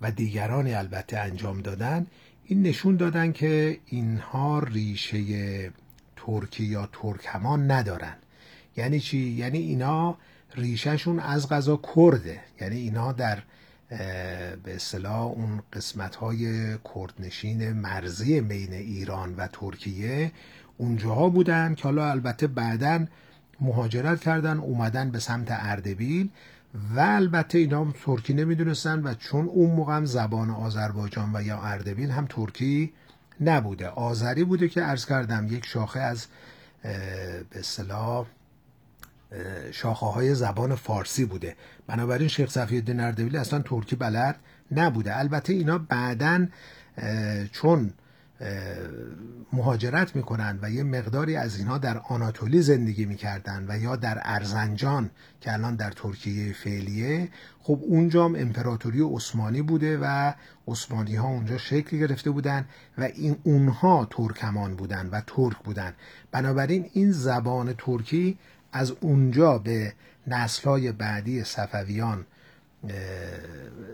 و 0.00 0.10
دیگرانی 0.10 0.74
البته 0.74 1.18
انجام 1.18 1.60
دادن 1.60 2.06
این 2.46 2.62
نشون 2.62 2.96
دادن 2.96 3.32
که 3.32 3.78
اینها 3.86 4.58
ریشه 4.58 5.72
ترکی 6.16 6.64
یا 6.64 6.88
ترکمان 6.92 7.70
ندارن 7.70 8.16
یعنی 8.76 9.00
چی؟ 9.00 9.18
یعنی 9.18 9.58
اینا 9.58 10.18
ریشهشون 10.54 11.18
از 11.18 11.48
غذا 11.48 11.80
کرده. 11.96 12.40
یعنی 12.60 12.76
اینا 12.76 13.12
در 13.12 13.38
به 14.64 14.74
اصطلاح 14.74 15.22
اون 15.22 15.62
قسمت 15.72 16.16
های 16.16 16.76
کردنشین 16.94 17.72
مرزی 17.72 18.40
بین 18.40 18.72
ایران 18.72 19.34
و 19.34 19.46
ترکیه 19.46 20.32
اونجاها 20.76 21.28
بودن 21.28 21.74
که 21.74 21.82
حالا 21.82 22.10
البته 22.10 22.46
بعدا 22.46 23.06
مهاجرت 23.60 24.20
کردن 24.20 24.58
اومدن 24.58 25.10
به 25.10 25.18
سمت 25.18 25.48
اردبیل 25.50 26.30
و 26.94 27.00
البته 27.00 27.58
اینا 27.58 27.80
هم 27.80 27.94
ترکی 28.04 28.34
نمی‌دونستن 28.34 29.02
و 29.02 29.14
چون 29.14 29.46
اون 29.46 29.70
موقع 29.70 29.96
هم 29.96 30.04
زبان 30.04 30.50
آذربایجان 30.50 31.30
و 31.34 31.42
یا 31.42 31.62
اردبیل 31.62 32.10
هم 32.10 32.26
ترکی 32.28 32.92
نبوده. 33.40 33.88
آذری 33.88 34.44
بوده 34.44 34.68
که 34.68 34.80
عرض 34.80 35.06
کردم 35.06 35.46
یک 35.50 35.66
شاخه 35.66 36.00
از 36.00 36.26
به 37.50 37.58
اصطلاح 37.58 38.26
شاخه 39.72 40.06
های 40.06 40.34
زبان 40.34 40.74
فارسی 40.74 41.24
بوده. 41.24 41.56
بنابراین 41.86 42.28
شیخ 42.28 42.50
صفی 42.50 42.76
الدین 42.76 43.00
اردبیلی 43.00 43.36
اصلا 43.36 43.58
ترکی 43.58 43.96
بلد 43.96 44.36
نبوده. 44.72 45.18
البته 45.18 45.52
اینا 45.52 45.78
بعدا 45.78 46.46
چون 47.52 47.92
مهاجرت 49.52 50.16
می‌کنن 50.16 50.58
و 50.62 50.70
یه 50.70 50.82
مقداری 50.82 51.36
از 51.36 51.58
اینها 51.58 51.78
در 51.78 51.98
آناتولی 51.98 52.62
زندگی 52.62 53.04
می‌کردن 53.04 53.66
و 53.68 53.78
یا 53.78 53.96
در 53.96 54.20
ارزنجان 54.22 55.10
که 55.40 55.52
الان 55.52 55.76
در 55.76 55.90
ترکیه 55.90 56.52
فعلیه 56.52 57.28
خب 57.60 57.80
اونجا 57.82 58.24
هم 58.24 58.34
امپراتوری 58.34 59.00
عثمانی 59.00 59.62
بوده 59.62 59.98
و 59.98 60.32
عثمانی 60.68 61.16
ها 61.16 61.28
اونجا 61.28 61.58
شکل 61.58 61.98
گرفته 61.98 62.30
بودن 62.30 62.64
و 62.98 63.02
این 63.02 63.36
اونها 63.42 64.08
ترکمان 64.10 64.76
بودن 64.76 65.08
و 65.12 65.20
ترک 65.26 65.56
بودن. 65.64 65.92
بنابراین 66.32 66.90
این 66.92 67.12
زبان 67.12 67.74
ترکی 67.78 68.38
از 68.74 68.92
اونجا 69.00 69.58
به 69.58 69.92
نسلهای 70.26 70.92
بعدی 70.92 71.44
صفویان 71.44 72.26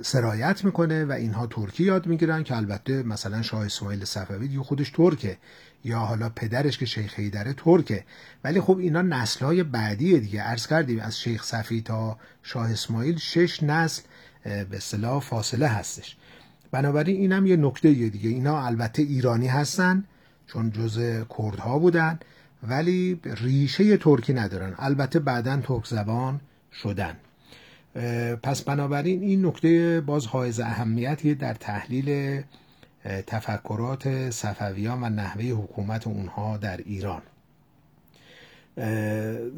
سرایت 0.03 0.65
می‌کنه 0.65 1.05
و 1.05 1.13
اینها 1.13 1.47
ترکی 1.47 1.85
یاد 1.85 2.07
می‌گیرن 2.07 2.43
که 2.43 2.57
البته 2.57 3.03
مثلا 3.03 3.43
شاه 3.43 3.65
اسماعیل 3.65 4.05
صفوی 4.05 4.49
دیگه 4.49 4.63
خودش 4.63 4.91
ترکه 4.91 5.39
یا 5.85 5.99
حالا 5.99 6.29
پدرش 6.29 6.79
که 6.79 6.87
شیخ 6.87 7.15
حیدره 7.15 7.53
ترکه. 7.53 8.05
ولی 8.45 8.61
خب 8.61 8.79
اینا 8.79 9.03
نسلهای 9.03 9.63
بعدی 9.63 10.21
دیگه. 10.21 10.43
عرض 10.43 10.67
کردیم 10.67 11.01
از 11.01 11.21
شیخ 11.21 11.45
صفی 11.45 11.83
تا 11.83 12.19
شاه 12.43 12.71
اسماعیل 12.71 13.19
شش 13.19 13.63
نسل 13.63 14.03
به 14.45 14.77
اصطلاح 14.77 15.21
فاصله 15.21 15.67
هستش. 15.67 16.17
بنابراین 16.71 17.17
اینم 17.17 17.47
یه 17.47 17.57
نکته 17.57 17.93
دیگه. 17.93 18.31
اینا 18.31 18.67
البته 18.67 19.03
ایرانی 19.03 19.49
هستن 19.49 20.05
چون 20.47 20.71
جز 20.71 21.25
کردها 21.39 21.79
بودن. 21.79 22.19
ولی 22.69 23.21
ریشه 23.25 23.97
ترکی 23.97 24.33
ندارن. 24.33 24.75
البته 24.79 25.19
بعدا 25.19 25.57
ترک 25.57 25.87
زبان 25.87 26.41
شدن. 26.83 27.17
پس 28.43 28.63
بنابراین 28.63 29.23
این 29.23 29.47
نکته 29.47 30.01
باز 30.01 30.27
حائز 30.27 30.61
اهمیتی 30.61 31.35
در 31.35 31.55
تحلیل 31.55 32.41
تفکرات 33.27 34.31
صفویان 34.31 35.03
و 35.03 35.09
نحوه 35.09 35.45
حکومت 35.45 36.07
اونها 36.07 36.57
در 36.57 36.77
ایران. 36.77 37.23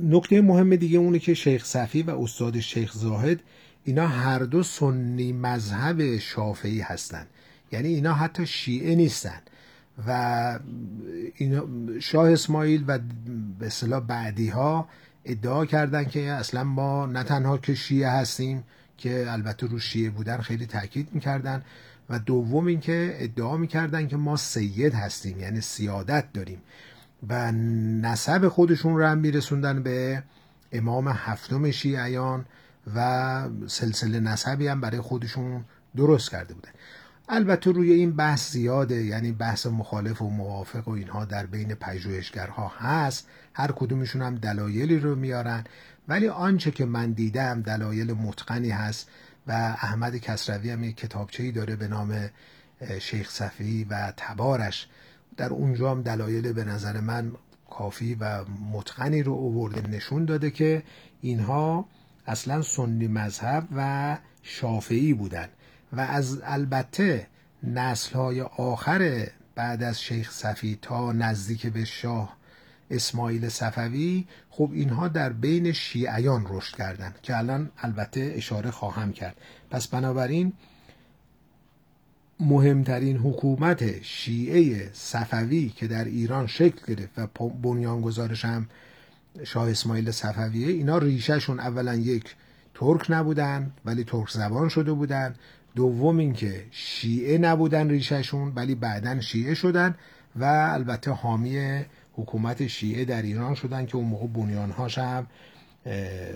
نکته 0.02 0.40
مهم 0.40 0.76
دیگه 0.76 0.98
اونه 0.98 1.18
که 1.18 1.34
شیخ 1.34 1.64
صفی 1.64 2.02
و 2.02 2.10
استاد 2.10 2.60
شیخ 2.60 2.92
زاهد 2.92 3.40
اینا 3.84 4.06
هر 4.06 4.38
دو 4.38 4.62
سنی 4.62 5.32
مذهب 5.32 6.18
شافعی 6.18 6.80
هستند 6.80 7.26
یعنی 7.72 7.88
اینا 7.88 8.14
حتی 8.14 8.46
شیعه 8.46 8.94
نیستن. 8.94 9.40
و 10.06 10.58
شاه 12.00 12.32
اسماعیل 12.32 12.84
و 12.86 12.98
به 13.58 13.66
اصطلاح 13.66 14.00
بعدی 14.00 14.48
ها 14.48 14.88
ادعا 15.24 15.66
کردن 15.66 16.04
که 16.04 16.20
اصلا 16.20 16.64
ما 16.64 17.06
نه 17.06 17.22
تنها 17.22 17.58
که 17.58 17.74
شیعه 17.74 18.10
هستیم 18.10 18.64
که 18.98 19.32
البته 19.32 19.66
رو 19.66 19.78
شیعه 19.78 20.10
بودن 20.10 20.40
خیلی 20.40 20.66
تاکید 20.66 21.08
می‌کردن 21.12 21.62
و 22.10 22.18
دوم 22.18 22.66
اینکه 22.66 23.16
ادعا 23.18 23.56
می‌کردن 23.56 24.08
که 24.08 24.16
ما 24.16 24.36
سید 24.36 24.94
هستیم 24.94 25.40
یعنی 25.40 25.60
سیادت 25.60 26.32
داریم 26.32 26.62
و 27.28 27.52
نسب 27.52 28.48
خودشون 28.48 28.96
رو 28.96 29.06
هم 29.06 29.18
میرسوندن 29.18 29.82
به 29.82 30.22
امام 30.72 31.08
هفتم 31.08 31.70
شیعیان 31.70 32.44
و 32.94 33.48
سلسله 33.66 34.20
نسبی 34.20 34.66
هم 34.66 34.80
برای 34.80 35.00
خودشون 35.00 35.64
درست 35.96 36.30
کرده 36.30 36.54
بودن. 36.54 36.70
البته 37.34 37.72
روی 37.72 37.92
این 37.92 38.16
بحث 38.16 38.52
زیاده 38.52 39.04
یعنی 39.04 39.32
بحث 39.32 39.66
مخالف 39.66 40.22
و 40.22 40.30
موافق 40.30 40.88
و 40.88 40.90
اینها 40.90 41.24
در 41.24 41.46
بین 41.46 41.74
پژوهشگرها 41.74 42.72
هست. 42.78 43.28
هر 43.54 43.72
کدومشون 43.72 44.22
هم 44.22 44.34
دلایلی 44.34 44.98
رو 44.98 45.14
میارن. 45.14 45.64
ولی 46.08 46.28
آنچه 46.28 46.70
که 46.70 46.84
من 46.84 47.12
دیدم 47.12 47.62
دلایل 47.62 48.12
متقنی 48.12 48.70
هست 48.70 49.08
و 49.46 49.52
احمد 49.82 50.16
کسروی 50.16 50.70
هم 50.70 50.84
یک 50.84 50.96
کتابچه‌ای 50.96 51.52
داره 51.52 51.76
به 51.76 51.88
نام 51.88 52.30
شیخ 53.00 53.30
صفی 53.30 53.86
و 53.90 54.12
تبارش. 54.16 54.88
در 55.36 55.50
اونجا 55.50 55.90
هم 55.90 56.02
دلایل 56.02 56.52
به 56.52 56.64
نظر 56.64 57.00
من 57.00 57.32
کافی 57.70 58.14
و 58.14 58.44
متقنی 58.72 59.22
رو 59.22 59.32
اوورده 59.32 59.88
نشون 59.88 60.24
داده 60.24 60.50
که 60.50 60.82
اینها 61.20 61.88
اصلا 62.26 62.62
سنی 62.62 63.08
مذهب 63.08 63.68
و 63.76 64.18
شافعی 64.42 65.14
بودن. 65.14 65.48
و 65.92 66.00
از 66.00 66.40
البته 66.44 67.26
نسل 67.62 68.14
های 68.14 68.40
آخر 68.40 69.28
بعد 69.54 69.82
از 69.82 70.00
شیخ 70.00 70.30
صفی 70.30 70.78
تا 70.82 71.12
نزدیک 71.12 71.66
به 71.66 71.84
شاه 71.84 72.36
اسماعیل 72.90 73.48
صفوی 73.48 74.26
خب 74.50 74.70
اینها 74.72 75.08
در 75.08 75.32
بین 75.32 75.72
شیعیان 75.72 76.46
رشد 76.48 76.76
کردند 76.76 77.18
که 77.22 77.36
الان 77.36 77.70
البته 77.78 78.32
اشاره 78.36 78.70
خواهم 78.70 79.12
کرد. 79.12 79.36
پس 79.70 79.88
بنابراین 79.88 80.52
مهمترین 82.40 83.16
حکومت 83.16 84.02
شیعه 84.02 84.90
صفوی 84.92 85.68
که 85.68 85.86
در 85.86 86.04
ایران 86.04 86.46
شکل 86.46 86.94
گرفت 86.94 87.18
و 87.18 87.48
بنیانگذارش 87.48 88.44
هم 88.44 88.68
شاه 89.44 89.70
اسماعیل 89.70 90.10
صفویه 90.10 90.68
اینا 90.68 90.98
ریشهشون 90.98 91.60
اولا 91.60 91.94
یک 91.94 92.34
ترک 92.74 93.06
نبودن 93.08 93.72
ولی 93.84 94.04
ترک 94.04 94.30
زبان 94.30 94.68
شده 94.68 94.92
بودن 94.92 95.34
دوم 95.74 96.18
اینکه 96.18 96.64
شیعه 96.70 97.38
نبودن 97.38 97.90
ریشهشون 97.90 98.52
ولی 98.54 98.74
بعدا 98.74 99.20
شیعه 99.20 99.54
شدن 99.54 99.94
و 100.36 100.44
البته 100.44 101.10
حامی 101.10 101.84
حکومت 102.12 102.66
شیعه 102.66 103.04
در 103.04 103.22
ایران 103.22 103.54
شدن 103.54 103.86
که 103.86 103.96
اون 103.96 104.06
موقع 104.06 104.26
بنیانهاش 104.26 104.98
هم 104.98 105.26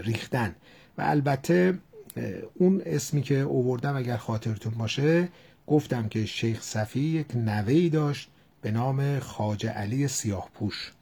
ریختن. 0.01 0.55
و 0.99 1.03
البته 1.03 1.79
اون 2.55 2.83
اسمی 2.87 3.23
که 3.23 3.39
اووردم 3.39 3.97
اگر 3.97 4.17
خاطرتون 4.17 4.75
باشه 4.75 5.29
گفتم 5.67 6.09
که 6.09 6.27
شیخ 6.27 6.63
صفی 6.63 7.01
یک 7.01 7.37
نوهی 7.37 7.91
داشت 7.91 8.29
به 8.63 8.71
نام 8.71 9.19
خاج 9.19 9.67
علی 9.67 10.09
سیاه 10.09 10.51
پوش 10.55 10.93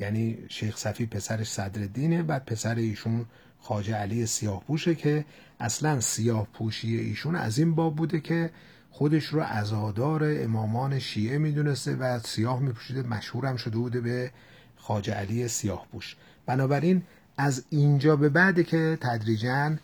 یعنی 0.00 0.38
شیخ 0.48 0.76
صفی 0.76 1.06
پسرش 1.06 1.50
صدر 1.50 2.22
بعد 2.22 2.44
پسر 2.44 2.74
ایشون 2.74 3.26
خاج 3.62 3.90
علی 3.90 4.26
سیاه 4.26 4.64
پوشه 4.64 4.94
که 4.94 5.24
اصلا 5.60 6.00
سیاه 6.00 6.46
پوشی 6.52 6.96
ایشون 6.96 7.36
از 7.36 7.58
این 7.58 7.74
باب 7.74 7.96
بوده 7.96 8.20
که 8.20 8.50
خودش 8.90 9.24
رو 9.24 9.40
ازادار 9.42 10.22
امامان 10.24 10.98
شیعه 10.98 11.38
می‌دونسته 11.38 11.96
و 11.96 12.18
سیاه 12.18 12.60
میپوشیده 12.60 13.02
مشهورم 13.02 13.56
شده 13.56 13.76
بوده 13.76 14.00
به 14.00 14.30
خاج 14.76 15.10
علی 15.10 15.48
سیاه 15.48 15.86
پوش 15.92 16.16
بنابراین 16.46 17.02
از 17.36 17.64
اینجا 17.70 18.16
به 18.16 18.28
بعد 18.28 18.62
که 18.62 18.98
تدریجا 19.00 19.76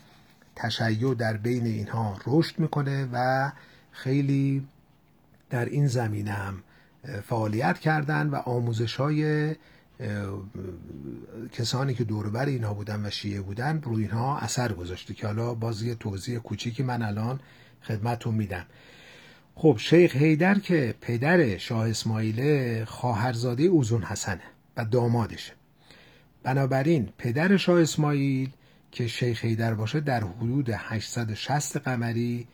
تشیع 0.57 1.15
در 1.15 1.37
بین 1.37 1.67
اینها 1.67 2.19
رشد 2.27 2.59
می‌کنه 2.59 3.09
و 3.13 3.51
خیلی 3.93 4.69
در 5.51 5.65
این 5.65 5.87
زمینه 5.87 6.31
هم 6.33 6.63
فعالیت 7.25 7.79
کردن 7.79 8.27
و 8.27 8.37
آموزش 8.37 8.97
های 8.97 9.55
کسانی 11.53 11.95
که 11.95 12.05
دوربر 12.05 12.47
اینها 12.47 12.75
بودن 12.75 13.07
و 13.07 13.11
شیعه 13.11 13.41
بودن 13.41 13.81
روی 13.83 14.03
اینها 14.03 14.39
اثر 14.39 14.73
گذاشته 14.73 15.15
که 15.15 15.27
حالا 15.27 15.55
باز 15.55 15.83
یه 15.83 15.95
توضیح 15.95 16.39
کوچیکی 16.39 16.83
من 16.83 17.03
الان 17.03 17.41
خدمتتون 17.83 18.35
میدم. 18.35 18.67
خب 19.55 19.77
شیخ 19.81 20.17
هیدر 20.17 20.59
که 20.59 20.95
پدر 21.01 21.59
شاه 21.59 21.89
اسماعیل 21.89 22.85
خواهرزاده 22.85 23.63
اوزون 23.63 24.03
حسنه 24.03 24.43
و 24.77 24.85
دامادشه. 24.85 25.53
بنابراین 26.43 27.09
پدر 27.19 27.57
شاه 27.57 27.81
اسماعیل 27.81 28.51
که 28.93 29.07
شیخ 29.07 29.45
هیدر 29.45 29.75
باشه 29.75 30.01
در 30.01 30.25
حدود 30.25 30.71
860 30.71 31.77
قمری 31.77 32.47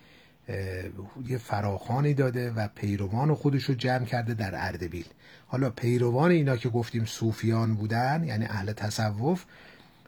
یه 1.26 1.38
فراخانی 1.38 2.14
داده 2.14 2.50
و 2.50 2.68
پیروان 2.74 3.34
خودش 3.34 3.64
رو 3.64 3.74
جمع 3.74 4.04
کرده 4.04 4.34
در 4.34 4.50
اردبیل. 4.54 5.04
حالا 5.46 5.70
پیروان 5.70 6.30
اینا 6.30 6.56
که 6.56 6.68
گفتیم 6.68 7.04
صوفیان 7.04 7.74
بودن 7.74 8.24
یعنی 8.24 8.44
اهل 8.44 8.72
تصوف 8.72 9.44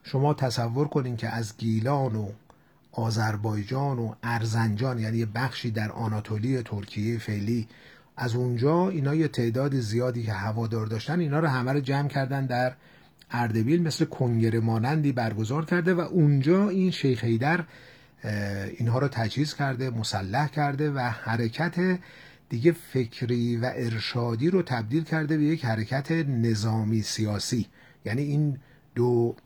شما 0.02 0.34
تصور 0.34 0.88
کنین 0.88 1.16
که 1.16 1.28
از 1.28 1.56
گیلان 1.56 2.16
و 2.16 2.28
آذربایجان 2.92 3.98
و 3.98 4.14
ارزنجان 4.22 4.98
یعنی 4.98 5.18
یه 5.18 5.26
بخشی 5.26 5.70
در 5.70 5.92
آناتولی 5.92 6.62
ترکیه 6.62 7.18
فعلی 7.18 7.68
از 8.16 8.34
اونجا 8.34 8.88
اینا 8.88 9.14
یه 9.14 9.28
تعداد 9.28 9.74
زیادی 9.74 10.22
که 10.22 10.32
هوادار 10.32 10.86
داشتن 10.86 11.20
اینا 11.20 11.40
رو 11.40 11.48
همه 11.48 11.72
رو 11.72 11.80
جمع 11.80 12.08
کردن 12.08 12.46
در 12.46 12.72
اردبیل 13.30 13.82
مثل 13.82 14.04
کنگره 14.04 14.60
مانندی 14.60 15.12
برگزار 15.12 15.64
کرده 15.64 15.94
و 15.94 16.00
اونجا 16.00 16.68
این 16.68 16.90
شیخ 16.90 17.24
هیدر 17.24 17.64
اینها 18.78 18.98
رو 18.98 19.08
تجهیز 19.08 19.54
کرده 19.54 19.90
مسلح 19.90 20.48
کرده 20.48 20.90
و 20.90 20.98
حرکت 20.98 21.98
دیگه 22.48 22.72
فکری 22.72 23.56
و 23.56 23.72
ارشادی 23.74 24.50
رو 24.50 24.62
تبدیل 24.62 25.04
کرده 25.04 25.36
به 25.36 25.44
یک 25.44 25.64
حرکت 25.64 26.12
نظامی 26.12 27.02
سیاسی. 27.02 27.66
یعنی 28.04 28.22
این 28.22 28.58
دو 28.94 29.36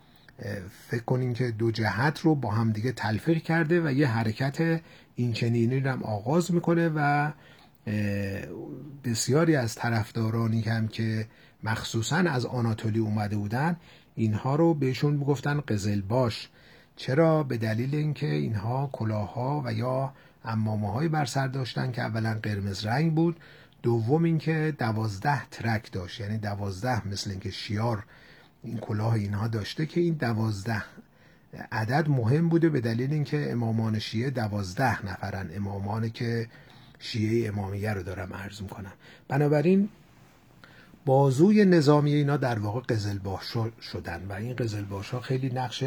فکر 0.88 1.04
کنین 1.04 1.35
که 1.35 1.50
دو 1.50 1.70
جهت 1.70 2.20
رو 2.20 2.35
با 2.35 2.50
هم 2.50 2.72
دیگه 2.72 2.92
تلفیق 2.92 3.42
کرده 3.42 3.80
و 3.80 3.92
یه 3.92 4.09
حرکت 4.09 4.80
اینچنینی 5.14 5.80
رو 5.80 5.90
هم 5.90 6.02
آغاز 6.02 6.54
می‌کنه 6.54 6.88
و 6.88 7.30
بسیاری 9.04 9.56
از 9.56 9.74
طرفدارانی 9.74 10.61
هم 10.61 10.88
که 10.88 11.26
مخصوصا 11.62 12.16
از 12.16 12.46
آناتولی 12.46 12.98
اومده 12.98 13.37
بودن 13.37 13.76
اینها 14.14 14.54
رو 14.56 14.74
بهشون 14.74 15.14
می‌گفتن 15.14 15.61
قزلباش. 15.61 16.48
چرا 17.01 17.43
به 17.43 17.57
دلیل 17.57 17.95
اینکه 17.95 18.27
اینها 18.27 18.91
کلاها 18.93 19.63
و 19.65 19.73
یا 19.73 20.13
امامه 20.45 20.93
های 20.93 21.09
بر 21.09 21.25
سر 21.25 21.47
داشتن 21.47 21.93
که 21.93 22.03
اولا 22.03 22.39
قرمز 22.43 22.87
رنگ 22.87 23.15
بود 23.15 23.37
دوم 23.83 24.25
اینکه 24.25 24.75
دوازده 24.79 25.47
ترک 25.47 25.93
داشت. 25.93 26.21
یعنی 26.21 26.39
دوازده 26.39 27.09
مثل 27.09 27.31
اینکه 27.31 27.51
شیار 27.51 28.05
این 28.63 28.79
کلاه 28.79 29.13
اینها 29.13 29.49
داشته 29.49 29.87
که 29.87 30.01
این 30.01 30.15
دوازده 30.15 30.85
عدد 31.73 32.09
مهم 32.09 32.49
بوده 32.49 32.69
به 32.69 32.81
دلیل 32.81 33.13
اینکه 33.13 33.53
امامان 33.53 33.99
شیعه 33.99 34.31
دوازده 34.31 35.07
نفرن. 35.07 35.51
امامان 35.55 36.11
که 36.11 36.49
شیعه 36.99 37.49
امامیه 37.49 37.93
رو 37.93 38.03
دارم 38.03 38.35
عرض 38.35 38.63
می‌کنم. 38.63 38.93
بنابراین 39.29 39.89
بازوی 41.07 41.65
نظامی 41.65 42.15
اینا 42.15 42.37
در 42.37 42.59
واقع 42.59 42.81
قزلباش 42.81 43.57
شدن 43.83 44.27
و 44.29 44.33
این 44.33 44.57
قزلباش 44.57 45.11
ها 45.11 45.21
خیلی 45.21 45.51
نقش 45.51 45.85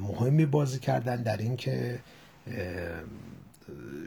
مهمی 0.00 0.46
بازی 0.46 0.78
کردن 0.78 1.22
در 1.22 1.36
اینکه 1.36 1.98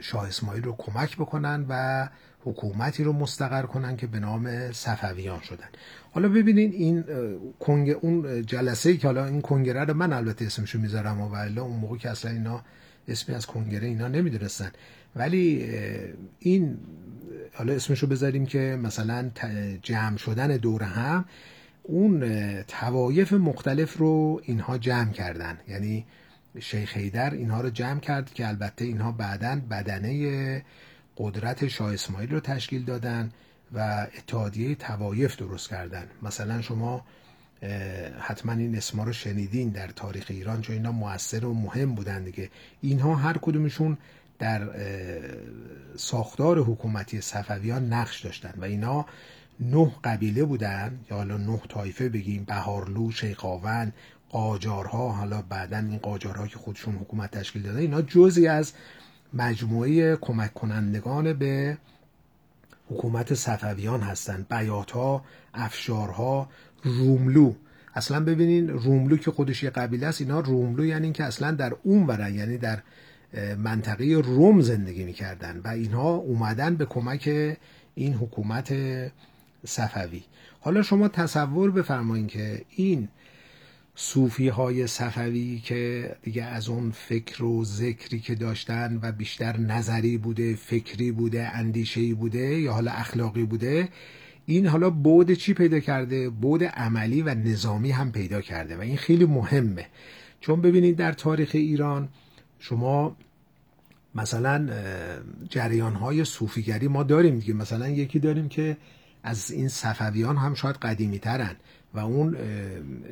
شاه 0.01 0.27
اسماعیل 0.27 0.63
رو 0.63 0.75
کمک 0.77 1.15
بکنن 1.15 1.65
و 1.69 2.09
حکومتی 2.43 3.03
رو 3.03 3.13
مستقر 3.13 3.63
کنن 3.63 3.97
که 3.97 4.07
به 4.07 4.19
نام 4.19 4.71
صفویان 4.71 5.41
شدن. 5.41 5.67
حالا 6.11 6.29
ببینین 6.29 6.71
این 6.71 7.03
کنگ 7.59 7.95
اون 8.01 8.45
جلسه 8.45 8.89
ای 8.89 8.97
که 8.97 9.07
حالا 9.07 9.25
این 9.25 9.41
کنگره 9.41 9.83
رو 9.83 9.93
من 9.93 10.13
البته 10.13 10.45
اسمشو 10.45 10.79
می‌ذارم 10.79 11.21
و 11.21 11.33
الا 11.35 11.63
اون 11.63 11.77
موقع 11.79 11.97
که 11.97 12.09
اصلا 12.09 12.31
اینا 12.31 12.61
اسمی 13.07 13.35
از 13.35 13.45
کنگره 13.45 13.87
اینا 13.87 14.07
نمی‌دونستن. 14.07 14.71
ولی 15.15 15.69
این 16.39 16.77
حالا 17.53 17.73
اسمشو 17.73 18.07
بذاریم 18.07 18.45
که 18.45 18.79
مثلا 18.83 19.29
جمع 19.81 20.17
شدن 20.17 20.57
دور 20.57 20.83
هم 20.83 21.25
اون 21.89 22.23
توایف 22.63 23.33
مختلف 23.33 23.97
رو 23.97 24.41
اینها 24.43 24.77
جمع 24.77 25.11
کردن. 25.11 25.57
یعنی 25.67 26.05
شیخ 26.59 26.97
حیدر 26.97 27.29
اینها 27.29 27.61
رو 27.61 27.69
جمع 27.69 27.99
کرد 27.99 28.33
که 28.33 28.47
البته 28.47 28.85
اینها 28.85 29.11
بعدا 29.11 29.61
بدنه 29.71 30.65
قدرت 31.17 31.67
شاه 31.67 31.93
اسماعیل 31.93 32.31
رو 32.31 32.39
تشکیل 32.39 32.85
دادن 32.85 33.31
و 33.73 34.07
اتحادیه 34.17 34.75
توایف 34.75 35.37
درست 35.37 35.69
کردن. 35.69 36.07
مثلا 36.21 36.61
شما 36.61 37.05
حتما 38.19 38.51
این 38.51 38.75
اسما 38.75 39.03
رو 39.03 39.13
شنیدین 39.13 39.69
در 39.69 39.87
تاریخ 39.87 40.25
ایران 40.29 40.61
چون 40.61 40.75
اینا 40.75 40.91
موثر 40.91 41.45
و 41.45 41.53
مهم 41.53 41.95
بودن 41.95 42.23
دیگه. 42.23 42.49
اینها 42.81 43.15
هر 43.15 43.37
کدومشون 43.37 43.97
در 44.39 44.69
ساختار 45.95 46.59
حکومتی 46.59 47.21
صفویان 47.21 47.93
نقش 47.93 48.25
داشتن 48.25 48.53
و 48.57 48.63
اینا 48.63 49.05
نه 49.59 49.91
قبیله 50.03 50.43
بودن 50.43 50.99
یا 51.11 51.17
حالا 51.17 51.37
نه 51.37 51.61
طایفه 51.69 52.09
بگیم 52.09 52.43
بهارلو 52.43 53.11
شیخاون 53.11 53.91
قاجارها 54.29 55.11
حالا 55.11 55.41
بعدا 55.41 55.77
این 55.77 55.97
قاجارها 55.97 56.47
که 56.47 56.57
خودشون 56.57 56.95
حکومت 56.95 57.31
تشکیل 57.31 57.61
دادن 57.61 57.79
اینا 57.79 58.01
جزی 58.01 58.47
از 58.47 58.73
مجموعه 59.33 60.15
کمک 60.15 60.53
کنندگان 60.53 61.33
به 61.33 61.77
حکومت 62.89 63.33
صفویان 63.33 64.01
هستند 64.01 64.47
بیاتها 64.49 65.23
افشارها 65.53 66.49
روملو. 66.83 67.53
اصلا 67.95 68.19
ببینین 68.19 68.69
روملو 68.69 69.17
که 69.17 69.31
خودش 69.31 69.63
یه 69.63 69.69
قبیله 69.69 70.07
است 70.07 70.21
اینا 70.21 70.39
روملو 70.39 70.85
یعنی 70.85 71.11
که 71.11 71.23
اصلا 71.23 71.51
در 71.51 71.73
اون 71.83 72.05
برن 72.05 72.35
یعنی 72.35 72.57
در 72.57 72.79
منطقه 73.57 74.05
روم 74.05 74.61
زندگی 74.61 75.03
می‌کردن. 75.03 75.61
و 75.63 75.67
اینها 75.67 76.09
اومدن 76.09 76.75
به 76.75 76.85
کمک 76.85 77.57
این 77.95 78.13
حکومت 78.13 78.73
صفوی. 79.65 80.23
حالا 80.59 80.81
شما 80.81 81.07
تصور 81.07 81.71
بفرمایید 81.71 82.27
که 82.27 82.65
این 82.69 83.07
صوفی 83.95 84.47
های 84.47 84.87
صفوی 84.87 85.61
که 85.63 86.15
دیگه 86.23 86.43
از 86.43 86.69
اون 86.69 86.91
فکر 86.91 87.43
و 87.43 87.65
ذکری 87.65 88.19
که 88.19 88.35
داشتن 88.35 88.99
و 89.01 89.11
بیشتر 89.11 89.57
نظری 89.57 90.17
بوده 90.17 90.55
فکری 90.55 91.11
بوده 91.11 91.49
اندیشهی 91.53 92.13
بوده 92.13 92.59
یا 92.59 92.73
حالا 92.73 92.91
اخلاقی 92.91 93.43
بوده 93.43 93.89
این 94.45 94.67
حالا 94.67 94.89
بود 94.89 95.31
چی 95.33 95.53
پیدا 95.53 95.79
کرده؟ 95.79 96.29
بود 96.29 96.63
عملی 96.63 97.21
و 97.21 97.35
نظامی 97.35 97.91
هم 97.91 98.11
پیدا 98.11 98.41
کرده 98.41 98.77
و 98.77 98.81
این 98.81 98.97
خیلی 98.97 99.25
مهمه. 99.25 99.85
چون 100.41 100.61
ببینید 100.61 100.95
در 100.95 101.11
تاریخ 101.11 101.49
ایران 101.53 102.09
شما 102.59 103.17
مثلا 104.15 104.69
جریان 105.49 105.93
های 105.93 106.25
صوفیگری 106.25 106.87
ما 106.87 107.03
داریم 107.03 107.39
دیگه. 107.39 107.53
مثلا 107.53 107.89
یکی 107.89 108.19
داریم 108.19 108.49
که 108.49 108.77
از 109.23 109.51
این 109.51 109.67
صفویان 109.67 110.37
هم 110.37 110.53
شاید 110.53 110.75
قدیمی 110.75 111.19
ترن 111.19 111.55
و 111.93 111.99
اون 111.99 112.37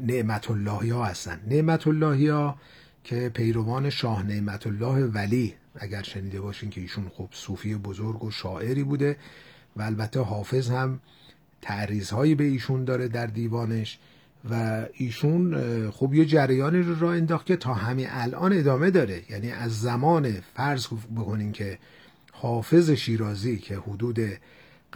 نعمت 0.01 0.51
اللهی 0.51 0.89
ها 0.89 1.05
هستن. 1.05 1.41
نعمت 1.47 1.87
اللهی 1.87 2.27
ها 2.27 2.57
که 3.03 3.31
پیروان 3.33 3.89
شاه 3.89 4.23
نعمت 4.23 4.67
الله 4.67 5.05
ولی 5.05 5.53
اگر 5.75 6.03
شنیده 6.03 6.41
باشین 6.41 6.69
که 6.69 6.81
ایشون 6.81 7.09
خب 7.09 7.29
صوفی 7.31 7.75
بزرگ 7.75 8.23
و 8.23 8.31
شاعری 8.31 8.83
بوده 8.83 9.17
و 9.75 9.81
البته 9.81 10.19
حافظ 10.19 10.69
هم 10.69 10.99
تعریض 11.61 12.13
به 12.13 12.43
ایشون 12.43 12.85
داره 12.85 13.07
در 13.07 13.25
دیوانش 13.25 13.99
و 14.49 14.85
ایشون 14.93 15.91
خب 15.91 16.13
یه 16.13 16.25
جریانی 16.25 16.81
رو 16.81 16.99
را 16.99 17.13
انداخت 17.13 17.45
که 17.45 17.55
تا 17.55 17.73
همین 17.73 18.07
الان 18.09 18.53
ادامه 18.53 18.91
داره. 18.91 19.23
یعنی 19.29 19.51
از 19.51 19.81
زمان 19.81 20.31
فرض 20.55 20.87
بکنین 21.15 21.51
که 21.51 21.79
حافظ 22.31 22.89
شیرازی 22.89 23.57
که 23.57 23.77
حدود 23.77 24.19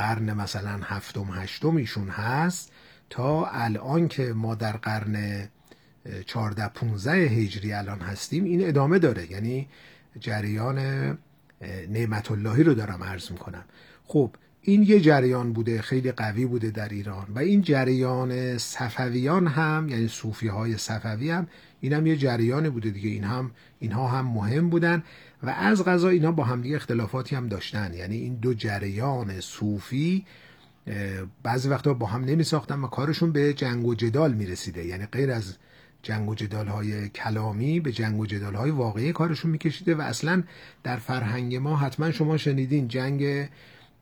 قرن 0.01 0.33
مثلا 0.33 0.79
هفتم 0.83 1.27
هشتم 1.33 1.75
ایشون 1.75 2.09
هست 2.09 2.71
تا 3.09 3.45
الان 3.45 4.07
که 4.07 4.33
ما 4.33 4.55
در 4.55 4.77
قرن 4.77 5.47
14 6.25 6.67
15 6.67 7.11
هجری 7.11 7.73
الان 7.73 7.99
هستیم 7.99 8.43
این 8.43 8.67
ادامه 8.67 8.99
داره. 8.99 9.31
یعنی 9.31 9.67
جریان 10.19 10.77
نعمت 11.89 12.31
اللهی 12.31 12.63
رو 12.63 12.73
دارم 12.73 13.03
عرض 13.03 13.31
می‌کنم. 13.31 13.63
خب 14.05 14.35
این 14.63 14.83
یه 14.83 14.99
جریان 14.99 15.53
بوده 15.53 15.81
خیلی 15.81 16.11
قوی 16.11 16.45
بوده 16.45 16.71
در 16.71 16.89
ایران. 16.89 17.25
و 17.35 17.39
این 17.39 17.61
جریان 17.61 18.57
صفویان 18.57 19.47
هم 19.47 19.89
یعنی 19.89 20.07
صوفی 20.07 20.47
های 20.47 20.77
صفوی 20.77 21.31
هم 21.31 21.47
این 21.81 21.93
هم 21.93 22.07
یه 22.07 22.17
جریانی 22.17 22.69
بوده 22.69 22.89
دیگه. 22.89 23.09
این 23.09 23.23
هم 23.23 23.51
اینها 23.79 24.07
هم 24.07 24.25
مهم 24.25 24.69
بودن. 24.69 25.03
و 25.43 25.49
از 25.49 25.85
غذا 25.85 26.09
اینا 26.09 26.31
با 26.31 26.43
هم 26.43 26.61
دیگه 26.61 26.75
اختلافاتی 26.75 27.35
هم 27.35 27.47
داشتن. 27.47 27.93
یعنی 27.93 28.17
این 28.17 28.35
دو 28.35 28.53
جریان 28.53 29.39
صوفی 29.39 30.25
بعضی 31.43 31.69
وقتا 31.69 31.93
با 31.93 32.07
هم 32.07 32.25
نمی 32.25 32.43
ساختن 32.43 32.79
و 32.79 32.87
کارشون 32.87 33.31
به 33.31 33.53
جنگ 33.53 33.85
و 33.85 33.95
جدال 33.95 34.33
می 34.33 34.45
رسیده 34.45 34.85
یعنی 34.85 35.05
غیر 35.05 35.31
از 35.31 35.55
جنگ 36.03 36.29
و 36.29 36.35
جدال 36.35 36.67
های 36.67 37.09
کلامی 37.09 37.79
به 37.79 37.91
جنگ 37.91 38.19
و 38.19 38.25
جدال 38.25 38.55
های 38.55 38.71
واقعی 38.71 39.13
کارشون 39.13 39.51
میکشیده. 39.51 39.95
و 39.95 40.01
اصلا 40.01 40.43
در 40.83 40.97
فرهنگ 40.97 41.55
ما 41.55 41.77
حتما 41.77 42.11
شما 42.11 42.37
شنیدین 42.37 42.87
جنگ 42.87 43.49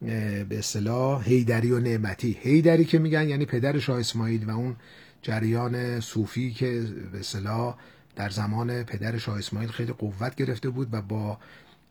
به 0.01 0.59
اصطلاح 0.59 1.29
هیدری 1.29 1.71
و 1.71 1.79
نعمتی. 1.79 2.37
هیدری 2.41 2.85
که 2.85 2.99
میگن 2.99 3.29
یعنی 3.29 3.45
پدر 3.45 3.79
شاه 3.79 3.99
اسماعیل 3.99 4.45
و 4.45 4.51
اون 4.51 4.75
جریان 5.21 5.99
صوفی 5.99 6.51
که 6.51 6.83
به 7.11 7.19
اصطلاح 7.19 7.75
در 8.15 8.29
زمان 8.29 8.83
پدر 8.83 9.17
شاه 9.17 9.37
اسماعیل 9.37 9.69
خیلی 9.69 9.93
قوت 9.93 10.35
گرفته 10.35 10.69
بود 10.69 10.87
و 10.91 11.01
با 11.01 11.37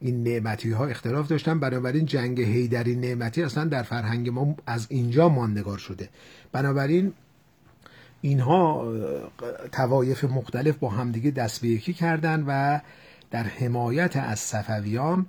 این 0.01 0.23
نعمتی 0.23 0.71
ها 0.71 0.87
اختلاف 0.87 1.29
داشتن. 1.29 1.61
بنابراین 1.61 2.07
جنگ 2.07 2.40
هیدری 2.40 2.97
نعمتی 2.97 3.42
اصلا 3.42 3.64
در 3.64 3.83
فرهنگ 3.83 4.29
ما 4.29 4.57
از 4.66 4.87
اینجا 4.90 5.29
ماندگار 5.29 5.79
شده. 5.79 6.09
بنابراین 6.53 7.12
اینها 8.21 8.92
توایف 9.73 10.25
مختلف 10.25 10.77
با 10.77 10.88
همدیگه 10.88 11.31
دست 11.31 11.61
به 11.61 11.68
یکی 11.68 11.92
کردن 11.92 12.44
و 12.47 12.81
در 13.31 13.42
حمایت 13.42 14.16
از 14.16 14.38
صفویان 14.40 15.27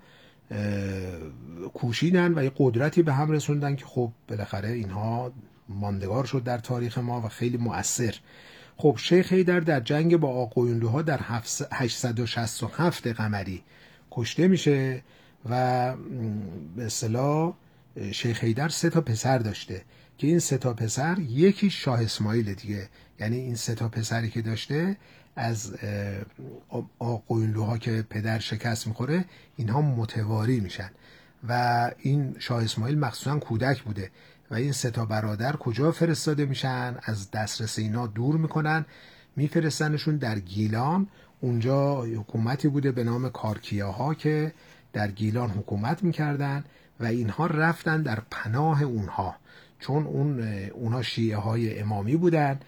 کوشیدن 1.74 2.34
و 2.40 2.44
یه 2.44 2.52
قدرتی 2.58 3.02
به 3.02 3.14
هم 3.14 3.32
رسوندن 3.32 3.76
که 3.76 3.86
خب 3.86 4.12
بالاخره 4.28 4.70
اینها 4.70 5.34
ماندگار 5.70 6.26
شد 6.26 6.44
در 6.44 6.58
تاریخ 6.58 6.98
ما 6.98 7.22
و 7.22 7.28
خیلی 7.28 7.58
مؤثر. 7.58 8.16
خب 8.78 8.96
شیخ 9.00 9.34
هیدر 9.34 9.60
در 9.60 9.80
جنگ 9.80 10.18
با 10.18 10.30
آقویندوها 10.30 11.02
در 11.02 11.20
867 11.72 13.08
قمری 13.08 13.64
کشته 14.12 14.48
میشه 14.48 15.04
و 15.50 15.96
به 16.76 16.86
اصطلاح 16.86 17.54
شیخ 18.12 18.44
هیدر 18.44 18.70
سه 18.70 18.90
تا 18.90 19.02
پسر 19.02 19.38
داشته 19.38 19.82
که 20.18 20.28
این 20.28 20.40
سه 20.40 20.58
تا 20.58 20.74
پسر 20.74 21.20
یکی 21.20 21.70
شاه 21.70 22.02
اسماعیل 22.04 22.54
دیگه. 22.54 22.90
یعنی 23.20 23.38
این 23.38 23.56
سه 23.56 23.76
تا 23.76 23.90
پسری 23.90 24.30
که 24.30 24.42
داشته 24.42 24.98
از 25.40 25.76
آقوینلوها 27.00 27.78
که 27.78 28.06
پدر 28.10 28.40
شکست 28.40 28.88
می‌خوره 28.88 29.26
اینها 29.56 29.82
متواری 29.82 30.60
میشن. 30.60 30.90
و 31.48 31.92
این 31.98 32.36
شاه 32.40 32.64
اسماعیل 32.64 33.00
مخصوصا 33.00 33.40
کودک 33.40 33.84
بوده 33.84 34.12
و 34.52 34.56
این 34.56 34.72
سه 34.72 34.92
تا 34.92 35.06
برادر 35.06 35.56
کجا 35.56 35.92
فرستاده 35.92 36.46
میشن؟ 36.46 36.96
از 37.04 37.32
دسترس 37.32 37.80
اینا 37.80 38.08
دور 38.08 38.36
می‌کنن 38.38 38.86
میفرستنشون 39.36 40.18
در 40.18 40.40
گیلان. 40.40 41.08
اونجا 41.42 42.02
حکومتی 42.02 42.68
بوده 42.68 42.92
به 42.92 43.04
نام 43.04 43.30
کارکیاها 43.30 44.14
که 44.14 44.54
در 44.94 45.12
گیلان 45.12 45.50
حکومت 45.50 46.04
می‌کردن 46.04 46.64
و 47.00 47.06
اینها 47.06 47.46
رفتن 47.46 48.02
در 48.02 48.20
پناه 48.32 48.84
اونها. 48.84 49.36
چون 49.80 50.06
اون 50.06 50.44
اونها 50.70 51.02
شیعه 51.02 51.38
های 51.38 51.80
امامی 51.80 52.16
بودن. 52.16 52.60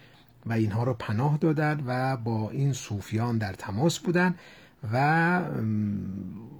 و 0.46 0.52
اینها 0.52 0.84
رو 0.84 0.94
پناه 0.94 1.38
دادن 1.38 1.82
و 1.86 2.16
با 2.16 2.50
این 2.50 2.72
صوفیان 2.72 3.38
در 3.38 3.52
تماس 3.52 3.98
بودن 3.98 4.34
و 4.92 5.40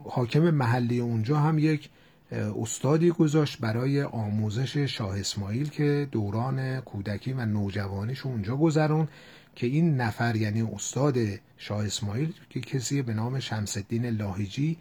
حاکم 0.05 0.51
محلی 0.51 1.01
اونجا 1.01 1.37
هم 1.37 1.59
یک 1.59 1.91
استادی 2.33 3.11
گذاشت 3.11 3.61
برای 3.61 4.03
آموزش 4.03 4.77
شاه 4.77 5.19
اسماعیل 5.19 5.69
که 5.69 6.09
دوران 6.11 6.81
کودکی 6.81 7.33
و 7.33 7.47
نوجوانیش 7.47 8.27
اونجا 8.27 8.57
گذرون 8.57 9.09
که 9.55 9.67
این 9.67 9.97
نفر 9.97 10.37
یعنی 10.37 10.63
استاد 10.63 11.17
شاه 11.59 11.87
اسماعیل 11.87 12.33
که 12.51 12.61
کسی 12.61 13.03
به 13.03 13.15
نام 13.15 13.41
شمس 13.41 13.77
الدین 13.77 14.07
لاهیجی 14.07 14.77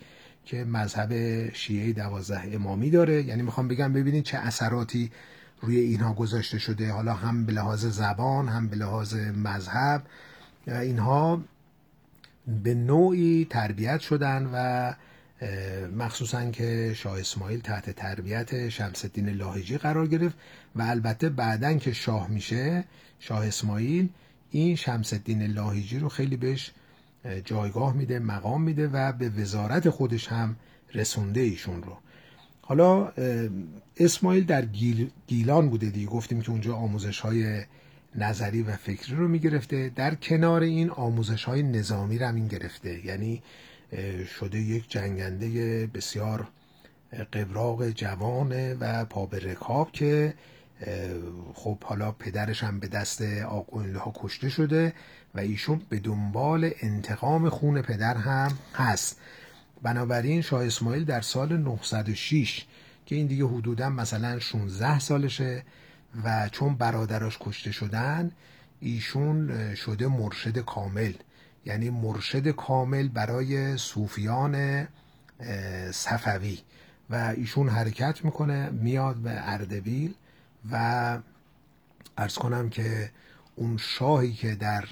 که 0.45 0.63
مذهب 0.63 1.13
شیعه 1.53 1.93
دوازده 1.93 2.55
امامی 2.55 2.89
داره. 2.89 3.23
یعنی 3.23 3.41
می‌خوام 3.41 3.67
بگم 3.67 3.93
ببینید 3.93 4.23
چه 4.23 4.37
اثراتی 4.37 5.11
روی 5.61 5.77
اینها 5.79 6.13
گذاشته 6.13 6.59
شده. 6.59 6.91
حالا 6.91 7.13
هم 7.13 7.45
به 7.45 7.53
لحاظ 7.53 7.85
زبان 7.85 8.47
هم 8.47 8.67
به 8.67 8.75
لحاظ 8.75 9.15
مذهب 9.15 10.03
اینها 10.67 11.43
به 12.63 12.73
نوعی 12.73 13.47
تربیت 13.49 13.99
شدن 13.99 14.49
و 14.53 14.93
مخصوصا 15.97 16.51
که 16.51 16.93
شاه 16.95 17.19
اسماعیل 17.19 17.61
تحت 17.61 17.89
تربیت 17.89 18.69
شمس 18.69 19.05
الدین 19.05 19.29
لاهیجی 19.29 19.77
قرار 19.77 20.07
گرفت 20.07 20.37
و 20.75 20.81
البته 20.81 21.29
بعدا 21.29 21.73
که 21.73 21.93
شاه 21.93 22.27
میشه 22.27 22.83
شاه 23.19 23.47
اسماعیل 23.47 24.09
این 24.51 24.75
شمس 24.75 25.13
الدین 25.13 25.43
لاهیجی 25.43 25.99
رو 25.99 26.09
خیلی 26.09 26.37
بهش 26.37 26.71
جایگاه 27.45 27.93
میده 27.93 28.19
مقام 28.19 28.61
میده 28.61 28.87
و 28.87 29.11
به 29.11 29.29
وزارت 29.29 29.89
خودش 29.89 30.27
هم 30.27 30.55
رسونده 30.93 31.41
ایشون 31.41 31.83
رو. 31.83 31.97
حالا 32.71 33.11
اسماعیل 33.97 34.45
در 34.45 34.65
گیلان 35.27 35.69
بوده 35.69 35.89
دیگه. 35.89 36.07
گفتیم 36.07 36.41
که 36.41 36.51
اونجا 36.51 36.75
آموزش 36.75 37.19
های 37.19 37.63
نظری 38.15 38.61
و 38.61 38.71
فکری 38.71 39.15
رو 39.15 39.27
می‌گرفته. 39.27 39.91
در 39.95 40.15
کنار 40.15 40.61
این 40.61 40.89
آموزش 40.89 41.43
های 41.43 41.63
نظامی 41.63 42.17
رو 42.17 42.35
این 42.35 42.47
گرفته. 42.47 43.05
یعنی 43.05 43.43
شده 44.39 44.59
یک 44.59 44.89
جنگنده 44.89 45.87
بسیار 45.87 46.47
قبراق 47.33 47.89
جوانه 47.89 48.73
و 48.73 49.05
پا 49.05 49.25
به 49.25 49.39
رکاب 49.39 49.91
که 49.91 50.33
خب 51.53 51.83
حالا 51.83 52.11
پدرش 52.11 52.63
هم 52.63 52.79
به 52.79 52.87
دست 52.87 53.21
آقوینله 53.49 53.99
ها 53.99 54.13
کشته 54.15 54.49
شده 54.49 54.93
و 55.35 55.39
ایشون 55.39 55.81
به 55.89 55.99
دنبال 55.99 56.71
انتقام 56.81 57.49
خون 57.49 57.81
پدر 57.81 58.17
هم 58.17 58.51
هست. 58.75 59.19
بنابراین 59.81 60.41
شاه 60.41 60.65
اسماعیل 60.65 61.05
در 61.05 61.21
سال 61.21 61.57
906 61.57 62.65
که 63.05 63.15
این 63.15 63.27
دیگه 63.27 63.45
حدودا 63.45 63.89
مثلا 63.89 64.39
16 64.39 64.99
سالشه 64.99 65.63
و 66.23 66.49
چون 66.49 66.75
برادراش 66.75 67.37
کشته 67.39 67.71
شدن 67.71 68.31
ایشون 68.79 69.75
شده 69.75 70.07
مرشد 70.07 70.57
کامل. 70.57 71.13
یعنی 71.65 71.89
مرشد 71.89 72.47
کامل 72.47 73.07
برای 73.07 73.77
صوفیان 73.77 74.87
صفوی. 75.91 76.59
و 77.09 77.33
ایشون 77.37 77.69
حرکت 77.69 78.25
می‌کنه 78.25 78.69
میاد 78.69 79.15
به 79.15 79.51
اردبیل 79.51 80.13
و 80.71 81.17
ارز 82.17 82.35
کنم 82.35 82.69
که 82.69 83.11
اون 83.55 83.77
شاهی 83.77 84.33
که 84.33 84.55
در 84.55 84.85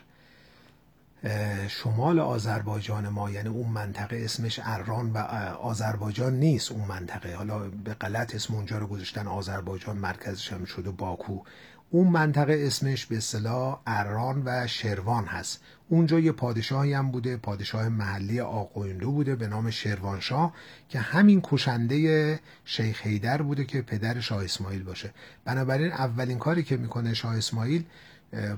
شمال 1.67 2.19
آذربایجان 2.19 3.09
ما 3.09 3.29
یعنی 3.29 3.49
اون 3.49 3.69
منطقه 3.69 4.21
اسمش 4.23 4.59
اران 4.63 5.11
و 5.11 5.17
آذربایجان 5.17 6.33
نیست 6.33 6.71
اون 6.71 6.85
منطقه. 6.87 7.35
حالا 7.35 7.59
به 7.59 7.93
غلط 7.93 8.35
اسم 8.35 8.55
اونجا 8.55 8.77
رو 8.77 8.87
گذاشتن 8.87 9.27
آذربایجان 9.27 9.97
مرکزش 9.97 10.53
هم 10.53 10.65
شده 10.65 10.91
باکو. 10.91 11.43
اون 11.91 12.07
منطقه 12.07 12.63
اسمش 12.67 13.05
به 13.05 13.17
اصطلاح 13.17 13.79
اران 13.87 14.41
و 14.45 14.67
شروان 14.67 15.25
هست. 15.25 15.61
اونجا 15.89 16.19
یه 16.19 16.31
پادشاهی 16.31 16.93
هم 16.93 17.11
بوده 17.11 17.37
پادشاه 17.37 17.89
محلی 17.89 18.39
آقویندو 18.39 19.11
بوده 19.11 19.35
به 19.35 19.47
نام 19.47 19.69
شروانشاه 19.69 20.53
که 20.89 20.99
همین 20.99 21.41
کشنده 21.43 22.39
شیخ 22.65 23.07
هیدر 23.07 23.41
بوده 23.41 23.65
که 23.65 23.81
پدر 23.81 24.19
شاه 24.19 24.43
اسماعیل 24.43 24.83
باشه. 24.83 25.13
بنابراین 25.45 25.91
اولین 25.91 26.39
کاری 26.39 26.63
که 26.63 26.77
می‌کنه 26.77 27.13
شاه 27.13 27.37
اسماعیل 27.37 27.85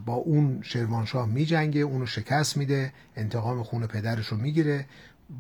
با 0.06 0.14
اون 0.14 0.60
شروانشاه 0.62 1.28
میجنگه 1.28 1.82
اونو 1.82 2.06
شکست 2.06 2.58
میده 2.58 2.94
انتقام 3.16 3.64
خون 3.64 3.88
پدرش 3.88 4.28
رو 4.28 4.38
می‌گیره. 4.38 4.86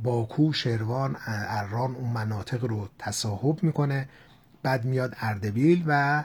باکو 0.03 0.53
شروان 0.53 1.17
اران 1.27 1.95
اون 1.95 2.09
مناطق 2.09 2.65
رو 2.65 2.89
تصاحب 2.99 3.63
می‌کنه. 3.63 4.09
بعد 4.63 4.85
میاد 4.85 5.15
اردبیل 5.19 5.83
و 5.87 6.23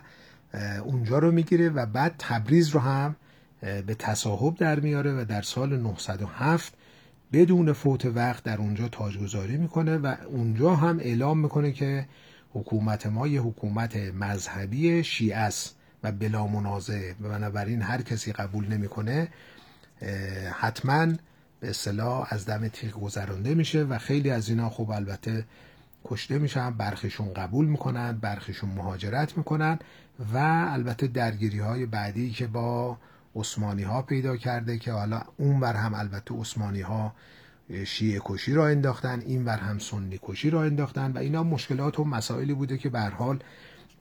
اونجا 0.85 1.19
رو 1.19 1.33
می‌گیره 1.33 1.69
و 1.69 1.87
بعد 1.87 2.15
تبریز 2.19 2.69
رو 2.69 2.81
هم 2.81 3.17
به 3.61 3.95
تصاحب 3.99 4.57
در 4.57 4.81
میاره 4.81 5.21
و 5.21 5.25
در 5.25 5.43
سال 5.43 5.77
907 5.77 6.75
بدون 7.33 7.73
فوت 7.73 8.05
وقت 8.07 8.45
در 8.45 8.59
اونجا 8.59 8.89
تاجگذاری 8.89 9.57
می‌کنه 9.57 9.97
و 9.97 10.15
اونجا 10.27 10.75
هم 10.75 10.99
اعلام 10.99 11.39
می‌کنه 11.39 11.73
که 11.73 12.09
حکومت 12.53 13.07
ما 13.07 13.27
یه 13.27 13.41
حکومت 13.41 13.97
مذهبی 13.97 15.05
شیعه 15.05 15.37
است. 15.37 15.77
و 16.07 16.13
بلا 16.13 16.47
منازعه. 16.47 17.15
و 17.21 17.29
بنابراین 17.29 17.83
هر 17.83 18.03
کسی 18.03 18.33
قبول 18.33 18.69
نمی‌کنه 18.69 19.29
حتما 20.53 21.07
به 21.61 21.71
اصطلاح 21.71 22.27
از 22.31 22.47
دم 22.47 22.69
تیغ 22.69 22.93
گذرانده 22.93 23.55
میشه 23.55 23.83
و 23.85 23.99
خیلی 23.99 24.31
از 24.31 24.49
اینا 24.49 24.71
خوب 24.71 24.91
البته 24.91 25.45
کشته 26.05 26.39
میشن 26.39 26.71
برخیشون 26.71 27.35
قبول 27.35 27.67
می‌کنن 27.67 28.13
برخیشون 28.13 28.71
مهاجرت 28.71 29.39
می‌کنن 29.39 29.79
و 30.35 30.39
البته 30.71 31.07
درگیری 31.07 31.59
های 31.59 31.87
بعدی 31.87 32.31
که 32.31 32.47
با 32.47 32.99
عثمانی 33.37 33.83
ها 33.83 34.03
پیدا 34.03 34.37
کرده 34.37 34.79
که 34.79 34.93
حالا 34.93 35.23
اون 35.37 35.61
بر 35.61 35.77
هم 35.77 35.95
البته 35.95 36.35
عثمانی 36.35 36.81
ها 36.81 37.15
شیعه 37.85 38.21
کشی 38.25 38.55
را 38.55 38.67
انداختن 38.67 39.21
این 39.21 39.45
بر 39.45 39.59
هم 39.59 39.79
سنی 39.79 40.21
کشی 40.23 40.51
را 40.51 40.63
انداختن 40.63 41.13
و 41.13 41.19
اینا 41.19 41.43
مشکلات 41.43 41.99
و 41.99 42.05
مسائلی 42.05 42.55
بوده 42.55 42.79
که 42.79 42.89
به 42.89 43.01
حال 43.01 43.39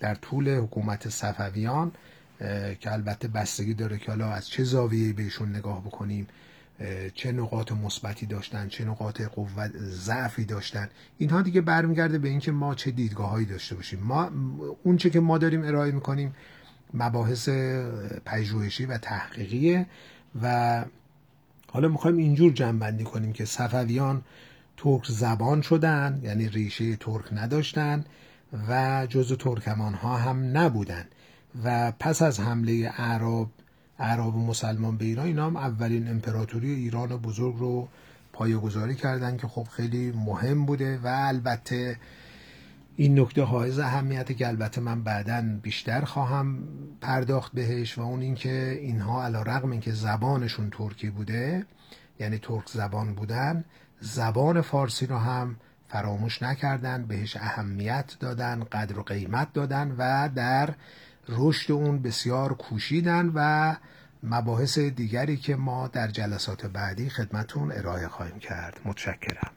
در 0.06 0.16
طول 0.16 0.58
حکومت 0.58 1.10
صفویان 1.10 1.92
که 2.80 2.94
البته 2.94 3.28
بستگی 3.28 3.74
داره 3.74 3.98
که 3.98 4.12
حالا 4.12 4.28
از 4.28 4.48
چه 4.50 4.64
زاویه‌ای 4.64 5.14
بهشون 5.14 5.56
نگاه 5.56 5.82
بکنیم 5.82 6.28
چه 7.14 7.32
نقاط 7.32 7.72
مثبتی 7.72 8.26
داشتن 8.26 8.68
چه 8.68 8.86
نقاط 8.86 9.22
قوت 9.22 9.72
ضعفی 9.78 10.46
داشتن 10.46 10.90
اینها 11.18 11.42
دیگه 11.42 11.62
برمیگرده 11.62 12.18
به 12.18 12.30
اینکه 12.30 12.52
ما 12.52 12.76
چه 12.76 12.92
دیدگاههایی 12.92 13.46
داشته 13.46 13.76
باشیم. 13.76 14.00
ما 14.00 14.32
اون 14.84 14.98
چه 14.98 15.10
که 15.10 15.20
ما 15.20 15.38
داریم 15.38 15.64
ارائه 15.64 15.92
می‌کنیم 15.92 16.36
مباحث 16.94 17.50
پژوهشی 18.26 18.86
و 18.86 18.98
تحقیقیه 18.98 19.86
و 20.42 20.86
حالا 21.68 21.88
می‌خوایم 21.88 22.18
اینجور 22.18 22.54
جنبندی 22.54 23.04
کنیم 23.04 23.34
که 23.34 23.46
صفویان 23.46 24.22
ترک 24.78 25.06
زبان 25.08 25.62
شدن 25.62 26.20
یعنی 26.24 26.50
ریشه 26.50 26.96
ترک 26.96 27.26
نداشتن. 27.34 28.06
و 28.70 29.06
جزو 29.10 29.36
ترکمان 29.36 29.94
ها 29.94 30.18
هم 30.18 30.58
نبودن. 30.58 31.06
و 31.64 31.92
پس 32.00 32.22
از 32.22 32.40
حمله 32.40 32.92
اعراب 34.00 34.36
و 34.36 34.46
مسلمان 34.46 34.98
به 34.98 35.06
ایران 35.06 35.26
اینا 35.26 35.46
هم 35.46 35.56
اولین 35.56 36.10
امپراتوری 36.10 36.72
ایران 36.72 37.18
بزرگ 37.18 37.56
رو 37.58 37.88
پایگذاری 38.34 38.96
کردن 38.96 39.38
که 39.38 39.48
خب 39.48 39.64
خیلی 39.64 40.12
مهم 40.12 40.66
بوده 40.66 40.98
و 40.98 41.08
البته 41.08 41.98
این 42.96 43.20
نکته 43.20 43.44
حائز 43.44 43.80
اهمیته 43.80 44.34
که 44.34 44.48
البته 44.48 44.82
من 44.82 45.04
بعدا 45.04 45.60
بیشتر 45.62 46.02
خواهم 46.02 46.64
پرداخت 47.02 47.52
بهش 47.52 47.98
و 47.98 48.02
اون 48.02 48.22
اینکه 48.22 48.80
اینها 48.82 49.26
علا 49.26 49.42
رقم 49.42 49.72
اینکه 49.72 49.92
زبانشون 49.92 50.70
ترکی 50.70 51.10
بوده 51.10 51.66
یعنی 52.20 52.38
ترک 52.38 52.70
زبان 52.70 53.14
بودن 53.14 53.66
زبان 54.02 54.62
فارسی 54.62 55.06
رو 55.06 55.18
هم 55.18 55.56
فراموش 55.96 56.44
نکردن 56.44 57.06
بهش 57.06 57.38
اهمیت 57.38 58.16
دادن 58.20 58.64
قدر 58.64 59.00
و 59.00 59.04
قیمت 59.04 59.54
دادن 59.54 59.96
و 59.98 60.30
در 60.36 60.74
رشد 61.30 61.72
اون 61.72 62.02
بسیار 62.02 62.54
کوشیدن 62.54 63.32
و 63.36 63.76
مباحث 64.24 64.80
دیگری 64.80 65.38
که 65.38 65.56
ما 65.56 65.88
در 65.88 66.08
جلسات 66.08 66.66
بعدی 66.66 67.10
خدمتون 67.10 67.72
ارائه 67.72 68.08
خواهیم 68.08 68.40
کرد. 68.40 68.80
متشکرم. 68.86 69.52